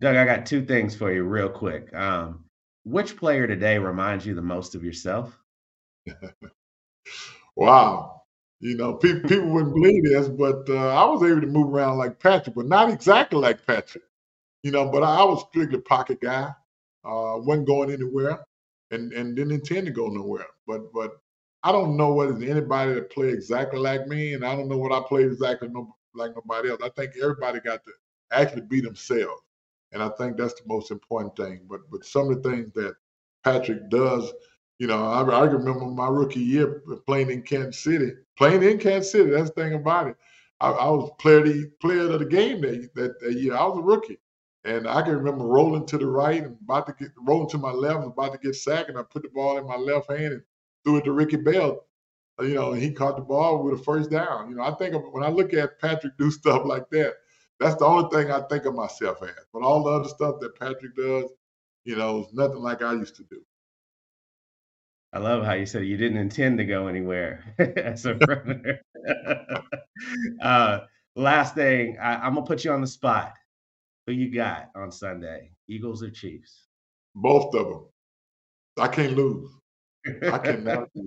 Doug, 0.00 0.16
I 0.16 0.24
got 0.24 0.46
two 0.46 0.64
things 0.64 0.94
for 0.94 1.12
you, 1.12 1.24
real 1.24 1.48
quick. 1.48 1.94
Um, 1.94 2.44
which 2.84 3.16
player 3.16 3.46
today 3.46 3.78
reminds 3.78 4.26
you 4.26 4.34
the 4.34 4.42
most 4.42 4.74
of 4.74 4.84
yourself? 4.84 5.38
wow. 7.56 8.22
You 8.60 8.76
know, 8.76 8.94
people, 8.94 9.20
people 9.28 9.48
wouldn't 9.48 9.74
believe 9.74 10.04
this, 10.04 10.28
but 10.28 10.68
uh, 10.68 10.88
I 10.88 11.04
was 11.06 11.22
able 11.22 11.40
to 11.40 11.46
move 11.46 11.72
around 11.72 11.98
like 11.98 12.20
Patrick, 12.20 12.56
but 12.56 12.66
not 12.66 12.90
exactly 12.90 13.38
like 13.38 13.66
Patrick. 13.66 14.04
You 14.62 14.72
know, 14.72 14.90
but 14.90 15.02
I, 15.02 15.20
I 15.20 15.24
was 15.24 15.44
strictly 15.48 15.80
pocket 15.80 16.20
guy. 16.20 16.52
Uh, 17.04 17.38
wasn't 17.38 17.68
going 17.68 17.92
anywhere, 17.92 18.44
and 18.90 19.12
and 19.12 19.36
didn't 19.36 19.52
intend 19.52 19.86
to 19.86 19.92
go 19.92 20.08
nowhere. 20.08 20.46
But 20.66 20.92
but 20.92 21.20
I 21.66 21.72
don't 21.72 21.96
know 21.96 22.12
whether 22.12 22.32
anybody 22.32 22.94
that 22.94 23.10
play 23.10 23.30
exactly 23.30 23.80
like 23.80 24.06
me, 24.06 24.34
and 24.34 24.46
I 24.46 24.54
don't 24.54 24.68
know 24.68 24.78
what 24.78 24.92
I 24.92 25.00
play 25.04 25.24
exactly 25.24 25.68
no, 25.68 25.96
like 26.14 26.30
nobody 26.36 26.70
else. 26.70 26.80
I 26.80 26.90
think 26.90 27.14
everybody 27.20 27.58
got 27.58 27.84
to 27.84 27.90
actually 28.30 28.62
be 28.62 28.80
themselves, 28.80 29.42
and 29.90 30.00
I 30.00 30.10
think 30.10 30.36
that's 30.36 30.54
the 30.54 30.68
most 30.68 30.92
important 30.92 31.34
thing. 31.34 31.62
But 31.68 31.80
but 31.90 32.04
some 32.04 32.30
of 32.30 32.40
the 32.40 32.48
things 32.48 32.72
that 32.74 32.94
Patrick 33.42 33.90
does, 33.90 34.32
you 34.78 34.86
know, 34.86 35.04
I, 35.08 35.22
I 35.22 35.44
remember 35.46 35.86
my 35.86 36.06
rookie 36.06 36.38
year 36.38 36.84
playing 37.04 37.32
in 37.32 37.42
Kansas 37.42 37.82
City, 37.82 38.12
playing 38.38 38.62
in 38.62 38.78
Kansas 38.78 39.10
City. 39.10 39.30
That's 39.30 39.50
the 39.50 39.60
thing 39.60 39.74
about 39.74 40.06
it. 40.06 40.16
I, 40.60 40.70
I 40.70 40.88
was 40.88 41.10
player 41.18 41.42
the 41.42 41.68
player 41.80 42.08
of 42.08 42.20
the 42.20 42.26
game 42.26 42.60
that, 42.60 42.94
that 42.94 43.18
that 43.18 43.32
year. 43.32 43.56
I 43.56 43.64
was 43.64 43.80
a 43.80 43.82
rookie. 43.82 44.18
And 44.64 44.88
I 44.88 45.02
can 45.02 45.16
remember 45.16 45.44
rolling 45.44 45.86
to 45.86 45.98
the 45.98 46.06
right 46.06 46.42
and 46.42 46.56
about 46.62 46.86
to 46.86 46.94
get 46.98 47.12
rolling 47.24 47.48
to 47.50 47.58
my 47.58 47.72
left, 47.72 48.02
and 48.02 48.12
about 48.12 48.32
to 48.32 48.38
get 48.38 48.54
sacked, 48.54 48.88
and 48.88 48.98
I 48.98 49.02
put 49.02 49.22
the 49.22 49.30
ball 49.30 49.58
in 49.58 49.66
my 49.66 49.76
left 49.76 50.10
hand 50.10 50.32
and 50.32 50.42
threw 50.86 50.98
it 50.98 51.04
to 51.04 51.12
Ricky 51.12 51.36
Bell, 51.36 51.84
you 52.40 52.54
know, 52.54 52.72
and 52.72 52.80
he 52.80 52.92
caught 52.92 53.16
the 53.16 53.22
ball 53.22 53.62
with 53.64 53.80
a 53.80 53.82
first 53.82 54.10
down. 54.10 54.48
You 54.48 54.56
know, 54.56 54.62
I 54.62 54.72
think 54.76 54.94
of, 54.94 55.02
when 55.10 55.24
I 55.24 55.28
look 55.28 55.52
at 55.52 55.80
Patrick 55.80 56.16
do 56.16 56.30
stuff 56.30 56.62
like 56.64 56.88
that, 56.90 57.14
that's 57.58 57.76
the 57.76 57.86
only 57.86 58.08
thing 58.10 58.30
I 58.30 58.42
think 58.42 58.66
of 58.66 58.74
myself 58.74 59.22
as. 59.22 59.30
But 59.52 59.62
all 59.62 59.82
the 59.82 59.90
other 59.90 60.08
stuff 60.08 60.36
that 60.40 60.58
Patrick 60.58 60.94
does, 60.96 61.30
you 61.84 61.96
know, 61.96 62.20
is 62.20 62.32
nothing 62.32 62.58
like 62.58 62.82
I 62.82 62.92
used 62.92 63.16
to 63.16 63.24
do. 63.24 63.40
I 65.12 65.18
love 65.18 65.44
how 65.44 65.54
you 65.54 65.66
said 65.66 65.86
you 65.86 65.96
didn't 65.96 66.18
intend 66.18 66.58
to 66.58 66.64
go 66.64 66.88
anywhere 66.88 67.54
as 67.58 68.04
a 68.04 68.14
runner. 68.28 68.80
uh, 70.42 70.80
last 71.14 71.54
thing, 71.54 71.96
I, 71.98 72.16
I'm 72.16 72.34
gonna 72.34 72.46
put 72.46 72.64
you 72.64 72.72
on 72.72 72.80
the 72.82 72.86
spot. 72.86 73.32
Who 74.06 74.12
you 74.12 74.32
got 74.32 74.70
on 74.76 74.92
Sunday? 74.92 75.50
Eagles 75.68 76.02
or 76.02 76.10
Chiefs? 76.10 76.66
Both 77.14 77.54
of 77.54 77.66
them. 77.66 77.86
I 78.78 78.88
can't 78.88 79.16
lose. 79.16 79.55
I 80.30 80.38
cannot. 80.38 80.88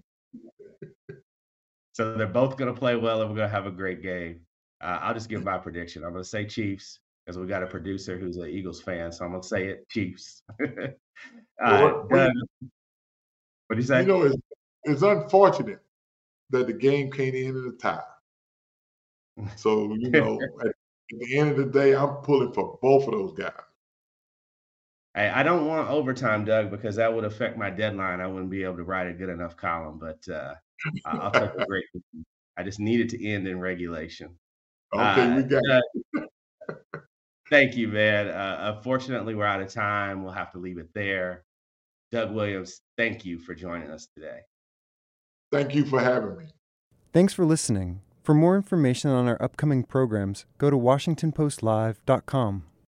so 1.93 2.13
they're 2.15 2.27
both 2.27 2.57
going 2.57 2.73
to 2.73 2.79
play 2.79 2.95
well, 2.95 3.21
and 3.21 3.29
we're 3.29 3.37
going 3.37 3.49
to 3.49 3.55
have 3.55 3.65
a 3.65 3.71
great 3.71 4.01
game. 4.01 4.41
Uh, 4.81 4.99
I'll 5.01 5.13
just 5.13 5.29
give 5.29 5.43
my 5.43 5.57
prediction. 5.57 6.03
I'm 6.03 6.11
going 6.11 6.23
to 6.23 6.29
say 6.29 6.45
Chiefs 6.45 6.99
because 7.25 7.37
we 7.37 7.47
got 7.47 7.63
a 7.63 7.67
producer 7.67 8.17
who's 8.17 8.37
an 8.37 8.49
Eagles 8.49 8.81
fan, 8.81 9.11
so 9.11 9.25
I'm 9.25 9.31
going 9.31 9.41
to 9.41 9.47
say 9.47 9.67
it 9.67 9.87
Chiefs. 9.89 10.43
uh, 10.61 11.91
what, 12.07 12.09
do 12.09 13.75
you 13.75 13.81
say? 13.83 14.01
You 14.01 14.07
know, 14.07 14.23
it's, 14.23 14.35
it's 14.83 15.01
unfortunate 15.01 15.79
that 16.49 16.67
the 16.67 16.73
game 16.73 17.11
came 17.11 17.35
in 17.35 17.57
at 17.57 17.73
a 17.73 17.77
tie. 17.77 18.01
So 19.55 19.93
you 19.93 20.09
know, 20.11 20.39
at 20.65 20.73
the 21.11 21.37
end 21.37 21.51
of 21.51 21.57
the 21.57 21.65
day, 21.65 21.95
I'm 21.95 22.15
pulling 22.23 22.53
for 22.53 22.79
both 22.81 23.05
of 23.07 23.11
those 23.11 23.33
guys. 23.33 23.51
I, 25.15 25.39
I 25.39 25.43
don't 25.43 25.65
want 25.65 25.89
overtime, 25.89 26.45
Doug, 26.45 26.69
because 26.69 26.95
that 26.97 27.13
would 27.13 27.25
affect 27.25 27.57
my 27.57 27.69
deadline. 27.69 28.21
I 28.21 28.27
wouldn't 28.27 28.51
be 28.51 28.63
able 28.63 28.77
to 28.77 28.83
write 28.83 29.07
a 29.07 29.13
good 29.13 29.29
enough 29.29 29.57
column, 29.57 29.99
but 29.99 30.27
uh, 30.33 30.53
I'll 31.05 31.31
take 31.31 31.51
a 31.57 31.65
break. 31.65 31.85
I 32.57 32.63
just 32.63 32.79
need 32.79 32.99
it 32.99 33.09
to 33.09 33.27
end 33.27 33.47
in 33.47 33.59
regulation. 33.59 34.37
Okay, 34.93 35.03
uh, 35.03 35.35
we 35.35 35.43
got 35.43 35.61
uh, 35.69 36.21
Thank 37.49 37.75
you, 37.75 37.87
man. 37.87 38.27
Uh, 38.27 38.75
unfortunately, 38.75 39.33
we're 39.33 39.45
out 39.45 39.61
of 39.61 39.73
time. 39.73 40.23
We'll 40.23 40.33
have 40.33 40.51
to 40.51 40.59
leave 40.59 40.77
it 40.77 40.93
there. 40.93 41.43
Doug 42.11 42.31
Williams, 42.31 42.81
thank 42.97 43.25
you 43.25 43.39
for 43.39 43.55
joining 43.55 43.89
us 43.89 44.07
today. 44.15 44.39
Thank 45.51 45.73
you 45.73 45.85
for 45.85 45.99
having 45.99 46.37
me. 46.37 46.45
Thanks 47.11 47.33
for 47.33 47.45
listening. 47.45 48.01
For 48.23 48.35
more 48.35 48.55
information 48.55 49.09
on 49.09 49.27
our 49.27 49.41
upcoming 49.41 49.83
programs, 49.83 50.45
go 50.59 50.69
to 50.69 50.77
WashingtonPostLive.com. 50.77 52.69